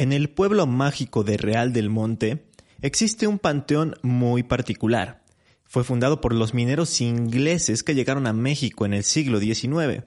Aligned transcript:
En 0.00 0.14
el 0.14 0.30
pueblo 0.30 0.66
mágico 0.66 1.24
de 1.24 1.36
Real 1.36 1.74
del 1.74 1.90
Monte 1.90 2.46
existe 2.80 3.26
un 3.26 3.38
panteón 3.38 3.96
muy 4.00 4.42
particular. 4.42 5.22
Fue 5.64 5.84
fundado 5.84 6.22
por 6.22 6.34
los 6.34 6.54
mineros 6.54 7.02
ingleses 7.02 7.82
que 7.82 7.94
llegaron 7.94 8.26
a 8.26 8.32
México 8.32 8.86
en 8.86 8.94
el 8.94 9.04
siglo 9.04 9.40
XIX, 9.40 10.04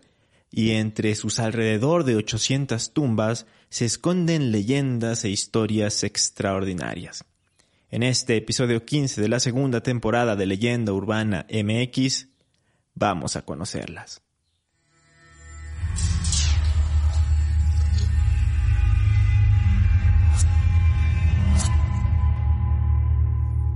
y 0.49 0.71
entre 0.71 1.13
sus 1.13 1.37
alrededor 1.37 2.05
de 2.05 2.15
800 2.15 2.91
tumbas 2.91 3.45
se 3.69 3.85
esconden 3.85 4.51
leyendas 4.51 5.25
e 5.25 5.29
historias 5.29 6.03
extraordinarias. 6.03 7.23
En 7.91 8.01
este 8.01 8.35
episodio 8.35 8.85
15 8.85 9.21
de 9.21 9.29
la 9.29 9.39
segunda 9.39 9.83
temporada 9.83 10.35
de 10.35 10.47
Leyenda 10.47 10.91
Urbana 10.91 11.45
MX, 11.51 12.29
vamos 12.95 13.35
a 13.35 13.43
conocerlas. 13.43 14.23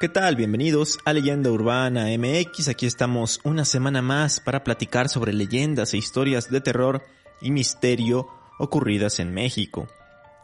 ¿Qué 0.00 0.08
tal? 0.08 0.34
Bienvenidos 0.34 0.98
a 1.04 1.12
Leyenda 1.12 1.52
Urbana 1.52 2.06
MX. 2.18 2.66
Aquí 2.66 2.84
estamos 2.84 3.38
una 3.44 3.64
semana 3.64 4.02
más 4.02 4.40
para 4.40 4.64
platicar 4.64 5.08
sobre 5.08 5.32
leyendas 5.32 5.94
e 5.94 5.98
historias 5.98 6.50
de 6.50 6.60
terror 6.60 7.06
y 7.40 7.52
misterio 7.52 8.28
ocurridas 8.58 9.20
en 9.20 9.32
México. 9.32 9.86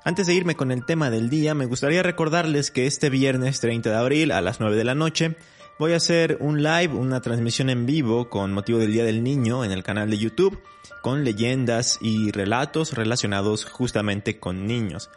Antes 0.05 0.29
de 0.29 0.35
irme 0.35 0.55
con 0.55 0.71
el 0.71 0.87
tema 0.87 1.11
del 1.11 1.29
día, 1.31 1.55
me 1.55 1.67
gustaría 1.67 2.05
recordarles 2.05 2.71
que 2.71 2.87
este 2.87 3.11
viernes 3.11 3.59
30 3.59 3.91
de 3.91 3.97
abril 3.97 4.31
a 4.31 4.41
las 4.41 4.61
9 4.61 4.77
de 4.77 4.85
la 4.85 4.95
noche 4.95 5.37
voy 5.81 5.95
a 5.95 5.97
hacer 5.97 6.39
un 6.41 6.63
live, 6.63 6.95
una 6.95 7.21
transmisión 7.21 7.71
en 7.71 7.87
vivo 7.87 8.31
con 8.31 8.53
motivo 8.53 8.79
del 8.79 8.93
Día 8.93 9.05
del 9.05 9.25
Niño 9.25 9.65
en 9.65 9.73
el 9.73 9.83
canal 9.83 10.11
de 10.11 10.19
YouTube, 10.19 10.63
con 11.03 11.25
leyendas 11.25 11.99
y 12.01 12.31
relatos 12.31 12.93
relacionados 12.93 13.65
justamente 13.65 14.39
con 14.39 14.67
niños. 14.67 15.11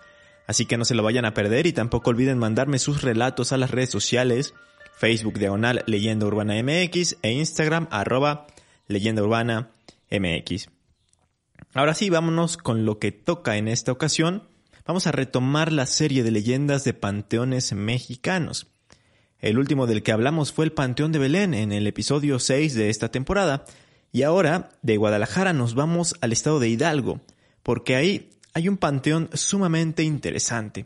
Así 0.48 0.66
que 0.66 0.78
no 0.78 0.86
se 0.86 0.96
lo 0.96 1.04
vayan 1.04 1.26
a 1.26 1.34
perder 1.34 1.68
y 1.68 1.74
tampoco 1.74 2.10
olviden 2.10 2.38
mandarme 2.38 2.80
sus 2.80 3.02
relatos 3.02 3.54
a 3.54 3.58
las 3.58 3.72
redes 3.72 3.90
sociales, 3.90 4.54
Facebook 4.98 5.40
diagonal 5.40 5.84
Leyenda 5.88 6.26
Urbana 6.26 6.62
MX 6.62 7.18
e 7.22 7.32
Instagram 7.32 7.88
arroba 7.92 8.48
Leyenda 8.88 9.24
Urbana 9.24 9.72
MX. 10.12 10.68
Ahora 11.74 11.94
sí, 11.94 12.10
vámonos 12.10 12.58
con 12.58 12.86
lo 12.86 13.00
que 13.00 13.12
toca 13.12 13.58
en 13.58 13.68
esta 13.68 13.92
ocasión. 13.92 14.44
Vamos 14.86 15.08
a 15.08 15.12
retomar 15.12 15.72
la 15.72 15.86
serie 15.86 16.24
de 16.24 16.32
leyendas 16.32 16.84
de 16.84 16.94
panteones 16.94 17.74
mexicanos. 17.74 18.68
El 19.40 19.58
último 19.58 19.88
del 19.88 20.04
que 20.04 20.12
hablamos 20.12 20.54
fue 20.54 20.66
el 20.66 20.72
Panteón 20.72 21.12
de 21.12 21.20
Belén 21.20 21.54
en 21.54 21.72
el 21.72 21.88
episodio 21.88 22.40
6 22.40 22.76
de 22.76 22.90
esta 22.90 23.10
temporada. 23.10 23.66
Y 24.12 24.24
ahora, 24.24 24.70
de 24.84 24.98
Guadalajara 24.98 25.52
nos 25.52 25.74
vamos 25.74 26.16
al 26.22 26.32
estado 26.32 26.60
de 26.60 26.70
Hidalgo, 26.70 27.20
porque 27.62 27.96
ahí 27.96 28.30
hay 28.54 28.70
un 28.70 28.78
panteón 28.78 29.30
sumamente 29.34 30.04
interesante, 30.04 30.86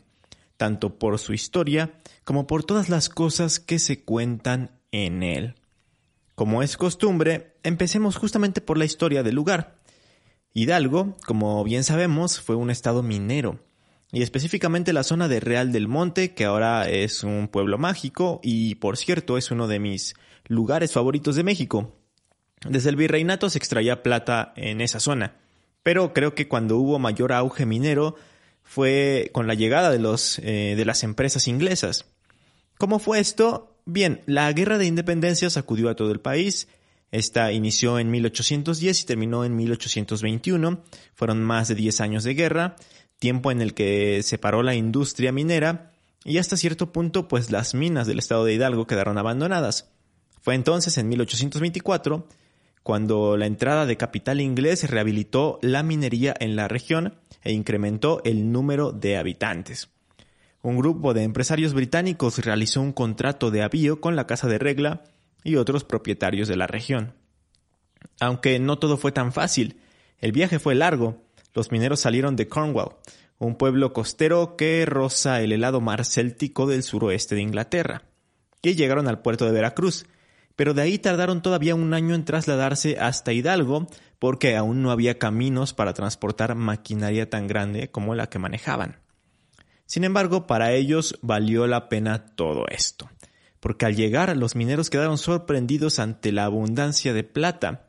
tanto 0.56 0.98
por 0.98 1.18
su 1.18 1.34
historia 1.34 1.92
como 2.24 2.46
por 2.46 2.64
todas 2.64 2.88
las 2.88 3.08
cosas 3.08 3.60
que 3.60 3.78
se 3.78 4.02
cuentan 4.02 4.70
en 4.90 5.22
él. 5.22 5.54
Como 6.34 6.62
es 6.62 6.76
costumbre, 6.76 7.56
empecemos 7.62 8.16
justamente 8.16 8.60
por 8.60 8.78
la 8.78 8.84
historia 8.84 9.22
del 9.22 9.34
lugar. 9.34 9.76
Hidalgo, 10.54 11.16
como 11.26 11.62
bien 11.62 11.84
sabemos, 11.84 12.40
fue 12.40 12.56
un 12.56 12.70
estado 12.70 13.02
minero, 13.02 13.60
y 14.12 14.22
específicamente 14.22 14.94
la 14.94 15.02
zona 15.02 15.28
de 15.28 15.40
Real 15.40 15.70
del 15.70 15.88
Monte, 15.88 16.32
que 16.32 16.46
ahora 16.46 16.88
es 16.88 17.22
un 17.22 17.48
pueblo 17.48 17.76
mágico 17.76 18.40
y 18.42 18.76
por 18.76 18.96
cierto 18.96 19.36
es 19.36 19.50
uno 19.50 19.68
de 19.68 19.78
mis 19.78 20.14
lugares 20.46 20.92
favoritos 20.92 21.36
de 21.36 21.44
México. 21.44 21.94
Desde 22.66 22.88
el 22.88 22.96
virreinato 22.96 23.50
se 23.50 23.58
extraía 23.58 24.02
plata 24.02 24.54
en 24.56 24.80
esa 24.80 24.98
zona 24.98 25.36
pero 25.82 26.12
creo 26.12 26.34
que 26.34 26.48
cuando 26.48 26.76
hubo 26.76 26.98
mayor 26.98 27.32
auge 27.32 27.66
minero 27.66 28.16
fue 28.62 29.30
con 29.32 29.46
la 29.46 29.54
llegada 29.54 29.90
de, 29.90 29.98
los, 29.98 30.38
eh, 30.40 30.74
de 30.76 30.84
las 30.84 31.02
empresas 31.02 31.48
inglesas. 31.48 32.06
¿Cómo 32.76 32.98
fue 32.98 33.18
esto? 33.18 33.76
Bien, 33.86 34.20
la 34.26 34.52
guerra 34.52 34.76
de 34.76 34.86
independencia 34.86 35.48
sacudió 35.48 35.88
a 35.88 35.96
todo 35.96 36.12
el 36.12 36.20
país. 36.20 36.68
Esta 37.10 37.52
inició 37.52 37.98
en 37.98 38.10
1810 38.10 39.02
y 39.02 39.06
terminó 39.06 39.44
en 39.44 39.56
1821. 39.56 40.84
Fueron 41.14 41.42
más 41.42 41.68
de 41.68 41.74
10 41.74 42.00
años 42.02 42.24
de 42.24 42.34
guerra, 42.34 42.76
tiempo 43.18 43.50
en 43.50 43.62
el 43.62 43.72
que 43.72 44.22
se 44.22 44.36
paró 44.36 44.62
la 44.62 44.74
industria 44.74 45.32
minera 45.32 45.92
y 46.24 46.36
hasta 46.36 46.58
cierto 46.58 46.92
punto 46.92 47.28
pues 47.28 47.50
las 47.50 47.74
minas 47.74 48.06
del 48.06 48.18
estado 48.18 48.44
de 48.44 48.52
Hidalgo 48.52 48.86
quedaron 48.86 49.16
abandonadas. 49.16 49.90
Fue 50.42 50.54
entonces 50.54 50.98
en 50.98 51.08
1824 51.08 52.28
cuando 52.88 53.36
la 53.36 53.44
entrada 53.44 53.84
de 53.84 53.98
capital 53.98 54.40
inglés 54.40 54.88
rehabilitó 54.88 55.58
la 55.60 55.82
minería 55.82 56.34
en 56.40 56.56
la 56.56 56.68
región 56.68 57.18
e 57.42 57.52
incrementó 57.52 58.22
el 58.24 58.50
número 58.50 58.92
de 58.92 59.18
habitantes. 59.18 59.90
Un 60.62 60.78
grupo 60.78 61.12
de 61.12 61.24
empresarios 61.24 61.74
británicos 61.74 62.38
realizó 62.38 62.80
un 62.80 62.94
contrato 62.94 63.50
de 63.50 63.60
avío 63.60 64.00
con 64.00 64.16
la 64.16 64.26
Casa 64.26 64.48
de 64.48 64.56
Regla 64.56 65.04
y 65.44 65.56
otros 65.56 65.84
propietarios 65.84 66.48
de 66.48 66.56
la 66.56 66.66
región. 66.66 67.12
Aunque 68.20 68.58
no 68.58 68.78
todo 68.78 68.96
fue 68.96 69.12
tan 69.12 69.34
fácil, 69.34 69.78
el 70.18 70.32
viaje 70.32 70.58
fue 70.58 70.74
largo. 70.74 71.20
Los 71.52 71.70
mineros 71.70 72.00
salieron 72.00 72.36
de 72.36 72.48
Cornwall, 72.48 72.96
un 73.36 73.56
pueblo 73.56 73.92
costero 73.92 74.56
que 74.56 74.86
roza 74.86 75.42
el 75.42 75.52
helado 75.52 75.82
mar 75.82 76.06
céltico 76.06 76.66
del 76.66 76.82
suroeste 76.82 77.34
de 77.34 77.42
Inglaterra, 77.42 78.04
y 78.62 78.76
llegaron 78.76 79.08
al 79.08 79.20
puerto 79.20 79.44
de 79.44 79.52
Veracruz, 79.52 80.06
pero 80.58 80.74
de 80.74 80.82
ahí 80.82 80.98
tardaron 80.98 81.40
todavía 81.40 81.76
un 81.76 81.94
año 81.94 82.16
en 82.16 82.24
trasladarse 82.24 82.98
hasta 82.98 83.32
Hidalgo 83.32 83.86
porque 84.18 84.56
aún 84.56 84.82
no 84.82 84.90
había 84.90 85.16
caminos 85.16 85.72
para 85.72 85.94
transportar 85.94 86.56
maquinaria 86.56 87.30
tan 87.30 87.46
grande 87.46 87.92
como 87.92 88.16
la 88.16 88.28
que 88.28 88.40
manejaban. 88.40 88.96
Sin 89.86 90.02
embargo, 90.02 90.48
para 90.48 90.72
ellos 90.72 91.16
valió 91.22 91.68
la 91.68 91.88
pena 91.88 92.34
todo 92.34 92.64
esto, 92.70 93.08
porque 93.60 93.86
al 93.86 93.94
llegar 93.94 94.36
los 94.36 94.56
mineros 94.56 94.90
quedaron 94.90 95.16
sorprendidos 95.16 96.00
ante 96.00 96.32
la 96.32 96.46
abundancia 96.46 97.12
de 97.12 97.22
plata, 97.22 97.86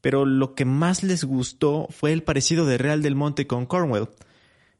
pero 0.00 0.26
lo 0.26 0.56
que 0.56 0.64
más 0.64 1.04
les 1.04 1.22
gustó 1.22 1.86
fue 1.88 2.12
el 2.12 2.24
parecido 2.24 2.66
de 2.66 2.78
Real 2.78 3.00
del 3.00 3.14
Monte 3.14 3.46
con 3.46 3.64
Cornwall. 3.64 4.10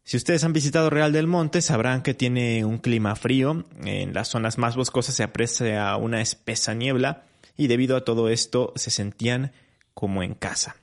Si 0.03 0.16
ustedes 0.16 0.43
han 0.43 0.53
visitado 0.53 0.91
Real 0.91 1.12
del 1.12 1.28
Monte, 1.28 1.62
sabrán 1.62 2.03
que 2.03 2.15
tiene 2.15 2.65
un 2.65 2.78
clima 2.78 3.15
frío, 3.15 3.65
en 3.84 4.12
las 4.12 4.27
zonas 4.27 4.59
más 4.59 4.75
boscosas 4.75 5.15
se 5.15 5.22
aprecia 5.22 5.94
una 5.97 6.21
espesa 6.21 6.75
niebla, 6.75 7.28
y 7.58 7.66
debido 7.66 7.96
a 7.96 8.04
todo 8.04 8.30
esto 8.30 8.72
se 8.76 8.91
sentían 8.91 9.52
como 9.92 10.22
en 10.22 10.32
casa. 10.32 10.76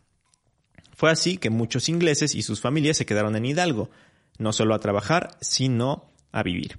Fue 0.94 1.10
así 1.10 1.38
que 1.38 1.50
muchos 1.50 1.90
ingleses 1.90 2.36
y 2.36 2.44
sus 2.44 2.62
familias 2.62 2.98
se 2.98 3.06
quedaron 3.06 3.36
en 3.36 3.46
Hidalgo, 3.46 3.90
no 4.38 4.54
solo 4.54 4.76
a 4.76 4.80
trabajar, 4.80 5.38
sino 5.42 6.12
a 6.32 6.44
vivir. 6.44 6.78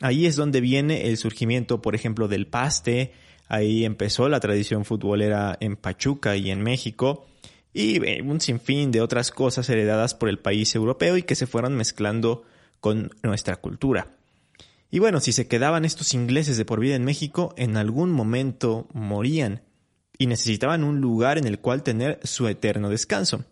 Ahí 0.00 0.26
es 0.26 0.36
donde 0.36 0.60
viene 0.60 1.08
el 1.08 1.16
surgimiento, 1.16 1.80
por 1.80 1.94
ejemplo, 1.94 2.28
del 2.28 2.46
paste, 2.46 3.12
ahí 3.48 3.84
empezó 3.84 4.28
la 4.28 4.40
tradición 4.40 4.84
futbolera 4.84 5.56
en 5.60 5.76
Pachuca 5.76 6.36
y 6.36 6.50
en 6.50 6.62
México, 6.62 7.26
y 7.72 8.04
eh, 8.04 8.22
un 8.22 8.40
sinfín 8.40 8.90
de 8.90 9.00
otras 9.00 9.30
cosas 9.30 9.68
heredadas 9.70 10.14
por 10.14 10.28
el 10.28 10.38
país 10.38 10.74
europeo 10.74 11.16
y 11.16 11.22
que 11.22 11.36
se 11.36 11.46
fueron 11.46 11.76
mezclando 11.76 12.44
con 12.80 13.10
nuestra 13.22 13.56
cultura. 13.56 14.17
Y 14.90 15.00
bueno, 15.00 15.20
si 15.20 15.32
se 15.32 15.48
quedaban 15.48 15.84
estos 15.84 16.14
ingleses 16.14 16.56
de 16.56 16.64
por 16.64 16.80
vida 16.80 16.96
en 16.96 17.04
México, 17.04 17.54
en 17.56 17.76
algún 17.76 18.10
momento 18.10 18.88
morían 18.92 19.62
y 20.16 20.26
necesitaban 20.26 20.82
un 20.82 21.00
lugar 21.00 21.38
en 21.38 21.46
el 21.46 21.58
cual 21.58 21.82
tener 21.82 22.18
su 22.24 22.48
eterno 22.48 22.88
descanso. 22.88 23.44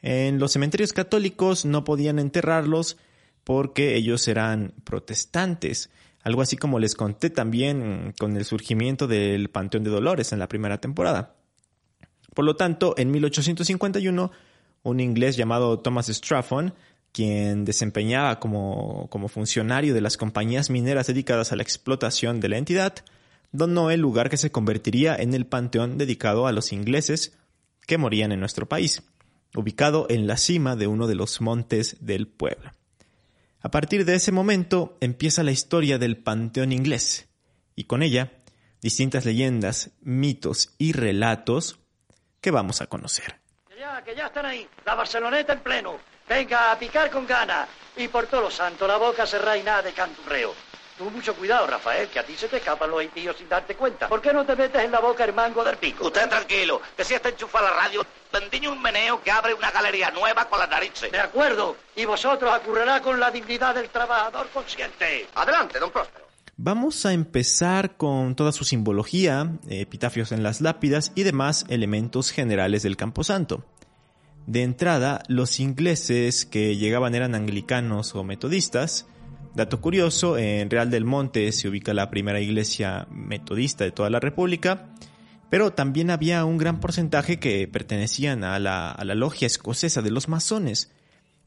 En 0.00 0.38
los 0.38 0.52
cementerios 0.52 0.92
católicos 0.92 1.64
no 1.64 1.84
podían 1.84 2.18
enterrarlos 2.18 2.96
porque 3.44 3.96
ellos 3.96 4.26
eran 4.28 4.72
protestantes, 4.84 5.90
algo 6.22 6.42
así 6.42 6.56
como 6.56 6.78
les 6.78 6.94
conté 6.94 7.30
también 7.30 8.14
con 8.18 8.36
el 8.36 8.44
surgimiento 8.44 9.06
del 9.06 9.50
Panteón 9.50 9.84
de 9.84 9.90
Dolores 9.90 10.32
en 10.32 10.38
la 10.38 10.48
primera 10.48 10.78
temporada. 10.78 11.36
Por 12.34 12.44
lo 12.44 12.56
tanto, 12.56 12.94
en 12.96 13.10
1851, 13.10 14.30
un 14.84 15.00
inglés 15.00 15.36
llamado 15.36 15.78
Thomas 15.80 16.08
Strafford 16.08 16.72
quien 17.12 17.64
desempeñaba 17.64 18.40
como, 18.40 19.08
funcionario 19.28 19.94
de 19.94 20.00
las 20.00 20.16
compañías 20.16 20.70
mineras 20.70 21.06
dedicadas 21.06 21.52
a 21.52 21.56
la 21.56 21.62
explotación 21.62 22.40
de 22.40 22.48
la 22.48 22.56
entidad, 22.58 22.94
donó 23.52 23.90
el 23.90 24.00
lugar 24.00 24.30
que 24.30 24.38
se 24.38 24.50
convertiría 24.50 25.14
en 25.14 25.34
el 25.34 25.46
panteón 25.46 25.98
dedicado 25.98 26.46
a 26.46 26.52
los 26.52 26.72
ingleses 26.72 27.36
que 27.86 27.98
morían 27.98 28.32
en 28.32 28.40
nuestro 28.40 28.66
país, 28.66 29.02
ubicado 29.54 30.06
en 30.08 30.26
la 30.26 30.38
cima 30.38 30.74
de 30.74 30.86
uno 30.86 31.06
de 31.06 31.14
los 31.14 31.40
montes 31.42 31.96
del 32.00 32.26
pueblo. 32.26 32.72
A 33.60 33.70
partir 33.70 34.04
de 34.06 34.14
ese 34.14 34.32
momento 34.32 34.96
empieza 35.00 35.42
la 35.42 35.52
historia 35.52 35.98
del 35.98 36.16
panteón 36.16 36.72
inglés, 36.72 37.28
y 37.76 37.84
con 37.84 38.02
ella 38.02 38.32
distintas 38.80 39.26
leyendas, 39.26 39.90
mitos 40.00 40.74
y 40.78 40.92
relatos 40.92 41.78
que 42.40 42.50
vamos 42.50 42.80
a 42.80 42.86
conocer. 42.86 43.40
Ya, 43.78 44.02
que 44.02 44.16
ya 44.16 44.26
están 44.26 44.46
ahí, 44.46 44.66
la 44.84 44.94
Barceloneta 44.94 45.52
en 45.52 45.60
pleno. 45.60 46.11
Venga 46.32 46.72
a 46.72 46.78
picar 46.78 47.10
con 47.10 47.26
ganas. 47.26 47.68
Y 47.94 48.08
por 48.08 48.26
todos 48.26 48.44
los 48.44 48.54
santos, 48.54 48.88
la 48.88 48.96
boca 48.96 49.26
cerrada 49.26 49.58
y 49.58 49.62
nada 49.62 49.82
de 49.82 49.92
canturreo. 49.92 50.54
Tú 50.96 51.10
mucho 51.10 51.34
cuidado, 51.34 51.66
Rafael, 51.66 52.08
que 52.08 52.18
a 52.20 52.24
ti 52.24 52.34
se 52.34 52.48
te 52.48 52.56
escapan 52.56 52.90
los 52.90 53.02
impíos 53.02 53.36
sin 53.36 53.50
darte 53.50 53.74
cuenta. 53.74 54.08
¿Por 54.08 54.22
qué 54.22 54.32
no 54.32 54.46
te 54.46 54.56
metes 54.56 54.82
en 54.82 54.90
la 54.90 55.00
boca 55.00 55.24
el 55.24 55.34
mango 55.34 55.62
del 55.62 55.76
pico? 55.76 56.06
Usted 56.06 56.30
tranquilo, 56.30 56.80
que 56.96 57.04
si 57.04 57.12
está 57.12 57.28
enchufada 57.28 57.70
la 57.70 57.76
radio, 57.82 58.02
tendiño 58.30 58.72
un 58.72 58.80
meneo 58.80 59.22
que 59.22 59.30
abre 59.30 59.52
una 59.52 59.70
galería 59.70 60.10
nueva 60.10 60.46
con 60.46 60.58
las 60.58 60.70
narices. 60.70 61.12
De 61.12 61.20
acuerdo. 61.20 61.76
Y 61.96 62.06
vosotros 62.06 62.50
acurrerá 62.50 63.02
con 63.02 63.20
la 63.20 63.30
dignidad 63.30 63.74
del 63.74 63.90
trabajador 63.90 64.48
consciente. 64.54 65.28
Adelante, 65.34 65.78
don 65.78 65.90
Próspero. 65.90 66.24
Vamos 66.56 67.04
a 67.04 67.12
empezar 67.12 67.96
con 67.96 68.36
toda 68.36 68.52
su 68.52 68.64
simbología, 68.64 69.50
epitafios 69.68 70.32
en 70.32 70.42
las 70.42 70.62
lápidas 70.62 71.12
y 71.14 71.24
demás 71.24 71.66
elementos 71.68 72.30
generales 72.30 72.82
del 72.82 72.96
Camposanto. 72.96 73.66
De 74.46 74.62
entrada, 74.62 75.22
los 75.28 75.60
ingleses 75.60 76.44
que 76.46 76.76
llegaban 76.76 77.14
eran 77.14 77.34
anglicanos 77.34 78.14
o 78.14 78.24
metodistas. 78.24 79.06
Dato 79.54 79.80
curioso, 79.80 80.36
en 80.38 80.68
Real 80.70 80.90
del 80.90 81.04
Monte 81.04 81.52
se 81.52 81.68
ubica 81.68 81.94
la 81.94 82.10
primera 82.10 82.40
iglesia 82.40 83.06
metodista 83.10 83.84
de 83.84 83.92
toda 83.92 84.10
la 84.10 84.18
República, 84.18 84.88
pero 85.50 85.72
también 85.72 86.10
había 86.10 86.44
un 86.44 86.58
gran 86.58 86.80
porcentaje 86.80 87.38
que 87.38 87.68
pertenecían 87.68 88.42
a 88.42 88.58
la, 88.58 88.90
a 88.90 89.04
la 89.04 89.14
logia 89.14 89.46
escocesa 89.46 90.02
de 90.02 90.10
los 90.10 90.28
masones. 90.28 90.90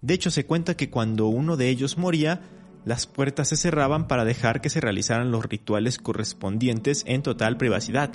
De 0.01 0.13
hecho, 0.13 0.29
se 0.31 0.45
cuenta 0.45 0.77
que 0.77 0.89
cuando 0.89 1.27
uno 1.27 1.57
de 1.57 1.69
ellos 1.69 1.97
moría, 1.97 2.41
las 2.85 3.07
puertas 3.07 3.49
se 3.49 3.57
cerraban 3.57 4.07
para 4.07 4.23
dejar 4.23 4.61
que 4.61 4.69
se 4.69 4.79
realizaran 4.79 5.31
los 5.31 5.43
rituales 5.43 5.97
correspondientes 5.97 7.03
en 7.07 7.23
total 7.23 7.57
privacidad. 7.57 8.11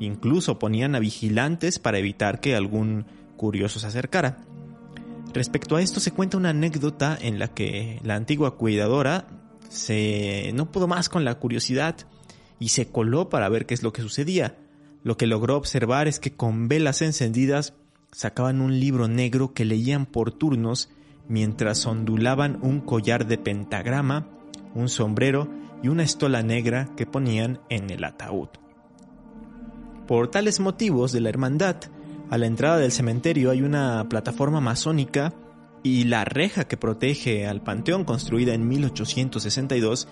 Incluso 0.00 0.58
ponían 0.58 0.94
a 0.94 0.98
vigilantes 0.98 1.78
para 1.78 1.98
evitar 1.98 2.40
que 2.40 2.56
algún 2.56 3.04
curioso 3.38 3.80
se 3.80 3.86
acercara. 3.86 4.44
Respecto 5.32 5.76
a 5.76 5.80
esto 5.80 6.00
se 6.00 6.10
cuenta 6.10 6.36
una 6.36 6.50
anécdota 6.50 7.16
en 7.18 7.38
la 7.38 7.48
que 7.48 8.00
la 8.04 8.16
antigua 8.16 8.58
cuidadora 8.58 9.26
se 9.70 10.50
no 10.54 10.70
pudo 10.70 10.86
más 10.86 11.08
con 11.08 11.24
la 11.24 11.36
curiosidad 11.36 11.96
y 12.58 12.68
se 12.68 12.88
coló 12.88 13.30
para 13.30 13.48
ver 13.48 13.64
qué 13.64 13.72
es 13.72 13.82
lo 13.82 13.94
que 13.94 14.02
sucedía. 14.02 14.58
Lo 15.02 15.16
que 15.16 15.26
logró 15.26 15.56
observar 15.56 16.08
es 16.08 16.20
que 16.20 16.34
con 16.34 16.68
velas 16.68 17.00
encendidas 17.00 17.72
sacaban 18.12 18.60
un 18.60 18.78
libro 18.80 19.08
negro 19.08 19.54
que 19.54 19.64
leían 19.64 20.06
por 20.06 20.32
turnos 20.32 20.90
mientras 21.28 21.86
ondulaban 21.86 22.58
un 22.62 22.80
collar 22.80 23.26
de 23.26 23.38
pentagrama, 23.38 24.28
un 24.74 24.88
sombrero 24.88 25.48
y 25.82 25.88
una 25.88 26.02
estola 26.02 26.42
negra 26.42 26.90
que 26.96 27.06
ponían 27.06 27.60
en 27.68 27.90
el 27.90 28.04
ataúd. 28.04 28.48
Por 30.06 30.28
tales 30.28 30.58
motivos 30.58 31.12
de 31.12 31.20
la 31.20 31.28
hermandad, 31.28 31.76
a 32.30 32.38
la 32.38 32.46
entrada 32.46 32.78
del 32.78 32.92
cementerio 32.92 33.50
hay 33.50 33.62
una 33.62 34.08
plataforma 34.08 34.60
masónica 34.60 35.32
y 35.82 36.04
la 36.04 36.24
reja 36.24 36.64
que 36.64 36.76
protege 36.76 37.46
al 37.46 37.62
panteón 37.62 38.04
construida 38.04 38.54
en 38.54 38.68
1862 38.68 40.08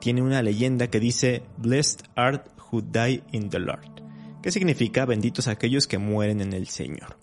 tiene 0.00 0.22
una 0.22 0.42
leyenda 0.42 0.88
que 0.88 1.00
dice 1.00 1.42
Blessed 1.56 2.06
art 2.16 2.48
who 2.70 2.82
die 2.82 3.22
in 3.32 3.48
the 3.48 3.58
Lord, 3.58 4.02
que 4.42 4.50
significa 4.50 5.06
benditos 5.06 5.48
aquellos 5.48 5.86
que 5.86 5.98
mueren 5.98 6.40
en 6.40 6.52
el 6.52 6.66
Señor. 6.66 7.18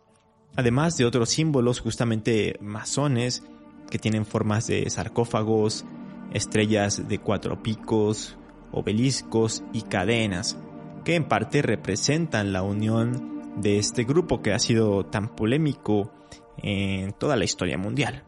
Además 0.56 0.98
de 0.98 1.06
otros 1.06 1.30
símbolos 1.30 1.80
justamente 1.80 2.58
masones 2.62 3.44
que 3.90 4.00
tienen 4.00 4.26
formas 4.26 4.68
de 4.68 4.90
sarcófagos, 4.90 5.86
estrellas 6.34 7.08
de 7.08 7.20
cuatro 7.20 7.62
picos, 7.62 8.38
obeliscos 8.72 9.64
y 9.74 9.84
cadenas, 9.84 10.58
que 11.04 11.16
en 11.16 11.26
parte 11.26 11.62
representan 11.62 12.54
la 12.54 12.64
unión 12.64 13.41
de 13.58 13.78
este 13.78 14.04
grupo 14.04 14.42
que 14.42 14.54
ha 14.54 14.60
sido 14.60 15.06
tan 15.06 15.36
polémico 15.36 16.12
en 16.58 17.14
toda 17.14 17.36
la 17.36 17.46
historia 17.46 17.78
mundial. 17.78 18.24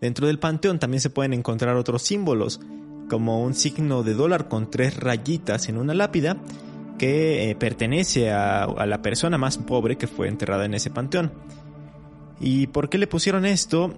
Dentro 0.00 0.26
del 0.26 0.38
panteón 0.38 0.78
también 0.78 1.00
se 1.00 1.10
pueden 1.10 1.32
encontrar 1.32 1.76
otros 1.76 2.02
símbolos, 2.02 2.60
como 3.08 3.42
un 3.42 3.54
signo 3.54 4.02
de 4.02 4.14
dólar 4.14 4.48
con 4.48 4.70
tres 4.70 4.96
rayitas 4.96 5.68
en 5.68 5.78
una 5.78 5.94
lápida, 5.94 6.36
que 6.98 7.50
eh, 7.50 7.54
pertenece 7.54 8.32
a, 8.32 8.66
la 8.86 9.02
persona 9.02 9.38
más 9.38 9.58
pobre 9.58 9.96
que 9.96 10.06
fue 10.06 10.28
enterrada 10.28 10.64
en 10.64 10.74
ese 10.74 10.90
panteón. 10.90 11.32
¿Y 12.40 12.66
por 12.68 12.88
qué 12.88 12.98
le 12.98 13.06
pusieron 13.06 13.46
esto? 13.46 13.94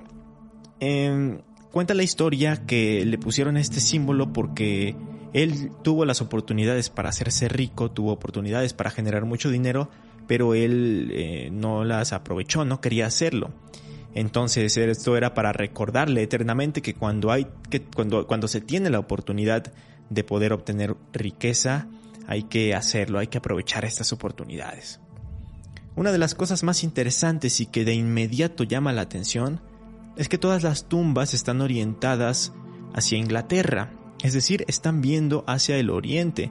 Em, 0.80 1.40
cuenta 1.72 1.94
la 1.94 2.02
historia 2.02 2.64
que 2.66 3.04
le 3.04 3.18
pusieron 3.18 3.56
este 3.56 3.80
símbolo 3.80 4.32
porque 4.32 4.94
él 5.32 5.70
tuvo 5.82 6.04
las 6.04 6.20
oportunidades 6.20 6.90
para 6.90 7.10
hacerse 7.10 7.48
rico, 7.48 7.90
tuvo 7.90 8.12
oportunidades 8.12 8.72
para 8.72 8.90
generar 8.90 9.24
mucho 9.24 9.50
dinero, 9.50 9.90
pero 10.26 10.54
él 10.54 11.10
eh, 11.12 11.48
no 11.52 11.84
las 11.84 12.12
aprovechó, 12.12 12.64
no 12.64 12.80
quería 12.80 13.06
hacerlo. 13.06 13.50
Entonces 14.14 14.76
esto 14.76 15.16
era 15.16 15.34
para 15.34 15.52
recordarle 15.52 16.22
eternamente 16.22 16.82
que 16.82 16.94
cuando 16.94 17.30
hay 17.30 17.46
que 17.70 17.82
cuando 17.82 18.26
cuando 18.26 18.48
se 18.48 18.60
tiene 18.60 18.90
la 18.90 18.98
oportunidad 18.98 19.72
de 20.10 20.24
poder 20.24 20.52
obtener 20.52 20.96
riqueza, 21.12 21.88
hay 22.26 22.44
que 22.44 22.74
hacerlo, 22.74 23.18
hay 23.18 23.26
que 23.28 23.38
aprovechar 23.38 23.84
estas 23.84 24.12
oportunidades. 24.12 25.00
Una 25.94 26.12
de 26.12 26.18
las 26.18 26.34
cosas 26.34 26.62
más 26.62 26.84
interesantes 26.84 27.60
y 27.60 27.66
que 27.66 27.84
de 27.84 27.94
inmediato 27.94 28.64
llama 28.64 28.92
la 28.92 29.02
atención 29.02 29.60
es 30.16 30.28
que 30.28 30.38
todas 30.38 30.62
las 30.62 30.88
tumbas 30.88 31.34
están 31.34 31.60
orientadas 31.60 32.52
hacia 32.94 33.18
Inglaterra, 33.18 33.92
es 34.22 34.32
decir, 34.32 34.64
están 34.68 35.00
viendo 35.00 35.44
hacia 35.46 35.76
el 35.76 35.90
oriente, 35.90 36.50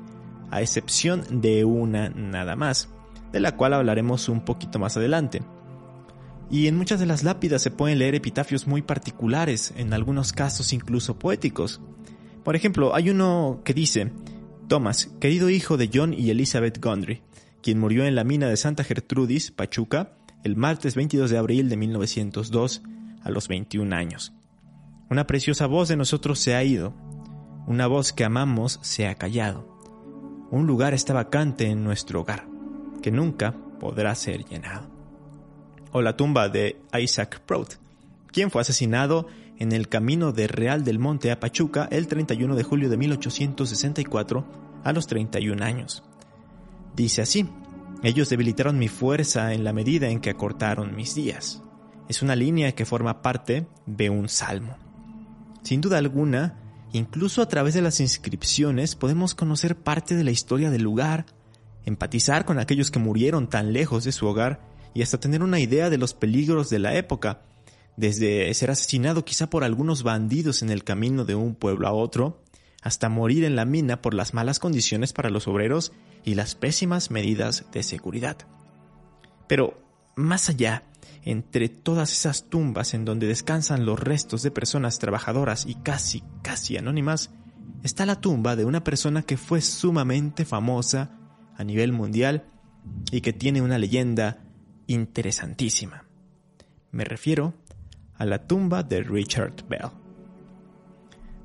a 0.52 0.62
excepción 0.62 1.42
de 1.42 1.66
una 1.66 2.10
nada 2.10 2.56
más, 2.56 2.90
de 3.32 3.40
la 3.40 3.56
cual 3.56 3.74
hablaremos 3.74 4.30
un 4.30 4.42
poquito 4.42 4.80
más 4.80 4.98
adelante. 4.98 5.42
Y 6.50 6.68
en 6.68 6.78
muchas 6.78 7.00
de 7.00 7.06
las 7.06 7.24
lápidas 7.24 7.62
se 7.62 7.72
pueden 7.72 8.00
leer 8.00 8.16
epitafios 8.16 8.68
muy 8.68 8.82
particulares, 8.82 9.74
en 9.76 9.94
algunos 9.94 10.32
casos 10.32 10.72
incluso 10.72 11.20
poéticos. 11.20 11.82
Por 12.44 12.56
ejemplo, 12.56 12.96
hay 12.96 13.10
uno 13.10 13.62
que 13.66 13.74
dice, 13.74 14.12
Thomas, 14.70 15.10
querido 15.20 15.50
hijo 15.50 15.76
de 15.76 15.90
John 15.94 16.14
y 16.14 16.30
Elizabeth 16.30 16.80
Gondry, 16.82 17.22
quien 17.62 17.80
murió 17.80 18.06
en 18.06 18.16
la 18.16 18.24
mina 18.24 18.48
de 18.48 18.56
Santa 18.56 18.86
Gertrudis, 18.86 19.52
Pachuca, 19.52 20.14
el 20.44 20.56
martes 20.56 20.96
22 20.96 21.30
de 21.30 21.38
abril 21.38 21.68
de 21.68 21.76
1902, 21.76 22.82
a 23.24 23.30
los 23.30 23.50
21 23.50 23.94
años. 23.94 24.32
Una 25.10 25.28
preciosa 25.28 25.68
voz 25.68 25.90
de 25.90 25.98
nosotros 25.98 26.40
se 26.40 26.56
ha 26.56 26.64
ido, 26.64 26.94
una 27.68 27.86
voz 27.86 28.14
que 28.14 28.24
amamos 28.24 28.80
se 28.82 29.08
ha 29.08 29.16
callado. 29.16 29.68
Un 30.50 30.66
lugar 30.66 30.94
está 30.94 31.14
vacante 31.14 31.68
en 31.68 31.84
nuestro 31.84 32.22
hogar, 32.22 32.48
que 33.02 33.12
nunca 33.12 33.54
podrá 33.80 34.16
ser 34.16 34.46
llenado. 34.46 34.88
O 35.92 36.02
la 36.02 36.16
tumba 36.16 36.48
de 36.48 36.82
Isaac 36.98 37.42
Prout, 37.42 37.74
quien 38.32 38.52
fue 38.52 38.62
asesinado 38.62 39.28
en 39.58 39.74
el 39.74 39.90
camino 39.90 40.32
de 40.32 40.48
Real 40.48 40.86
del 40.86 40.98
Monte 40.98 41.30
a 41.30 41.42
Pachuca 41.42 41.90
el 41.92 42.08
31 42.08 42.56
de 42.56 42.64
julio 42.64 42.90
de 42.90 42.98
1864 42.98 44.46
a 44.86 44.94
los 44.94 45.08
31 45.08 45.62
años. 45.64 46.04
Dice 46.96 47.22
así, 47.22 47.50
ellos 48.02 48.30
debilitaron 48.30 48.80
mi 48.80 48.88
fuerza 48.88 49.54
en 49.54 49.66
la 49.66 49.74
medida 49.74 50.08
en 50.08 50.22
que 50.22 50.30
acortaron 50.30 50.96
mis 50.96 51.16
días. 51.16 51.62
Es 52.08 52.22
una 52.22 52.38
línea 52.38 52.72
que 52.74 52.86
forma 52.86 53.22
parte 53.22 53.68
de 53.86 54.10
un 54.10 54.30
salmo. 54.30 54.78
Sin 55.64 55.82
duda 55.82 55.98
alguna, 55.98 56.67
Incluso 56.98 57.44
a 57.44 57.48
través 57.48 57.76
de 57.76 57.84
las 57.84 58.00
inscripciones 58.00 58.96
podemos 58.96 59.36
conocer 59.36 59.76
parte 59.76 60.16
de 60.16 60.24
la 60.24 60.32
historia 60.32 60.72
del 60.72 60.82
lugar, 60.82 61.28
empatizar 61.86 62.44
con 62.44 62.58
aquellos 62.58 62.90
que 62.90 62.98
murieron 62.98 63.48
tan 63.48 63.72
lejos 63.72 64.04
de 64.04 64.12
su 64.12 64.26
hogar 64.26 64.62
y 64.96 65.04
hasta 65.04 65.20
tener 65.20 65.44
una 65.44 65.60
idea 65.60 65.92
de 65.92 66.00
los 66.00 66.16
peligros 66.16 66.72
de 66.72 66.80
la 66.80 66.96
época, 66.96 67.44
desde 67.98 68.52
ser 68.56 68.72
asesinado 68.72 69.26
quizá 69.26 69.48
por 69.48 69.64
algunos 69.64 70.02
bandidos 70.02 70.64
en 70.64 70.72
el 70.72 70.84
camino 70.84 71.24
de 71.24 71.36
un 71.36 71.54
pueblo 71.54 71.88
a 71.88 71.94
otro, 71.94 72.42
hasta 72.82 73.10
morir 73.10 73.44
en 73.44 73.56
la 73.56 73.66
mina 73.66 74.02
por 74.02 74.16
las 74.16 74.34
malas 74.34 74.58
condiciones 74.58 75.14
para 75.14 75.30
los 75.30 75.48
obreros 75.48 75.92
y 76.26 76.34
las 76.34 76.56
pésimas 76.56 77.12
medidas 77.12 77.66
de 77.74 77.84
seguridad. 77.84 78.38
Pero, 79.48 79.80
más 80.16 80.50
allá, 80.50 80.82
entre 81.28 81.68
todas 81.68 82.14
esas 82.14 82.50
tumbas 82.50 82.94
en 82.94 83.04
donde 83.04 83.28
descansan 83.28 83.86
los 83.86 84.00
restos 84.00 84.44
de 84.44 84.52
personas 84.52 84.98
trabajadoras 84.98 85.66
y 85.66 85.76
casi, 85.76 86.24
casi 86.42 86.78
anónimas, 86.78 87.32
está 87.84 88.06
la 88.06 88.22
tumba 88.22 88.56
de 88.56 88.64
una 88.64 88.86
persona 88.86 89.24
que 89.24 89.36
fue 89.36 89.60
sumamente 89.60 90.46
famosa 90.46 91.12
a 91.58 91.66
nivel 91.66 91.92
mundial 91.92 92.46
y 93.12 93.20
que 93.20 93.34
tiene 93.34 93.62
una 93.62 93.78
leyenda 93.78 94.38
interesantísima. 94.88 96.06
Me 96.92 97.04
refiero 97.04 97.56
a 98.18 98.26
la 98.26 98.48
tumba 98.48 98.84
de 98.84 99.04
Richard 99.04 99.68
Bell. 99.68 99.90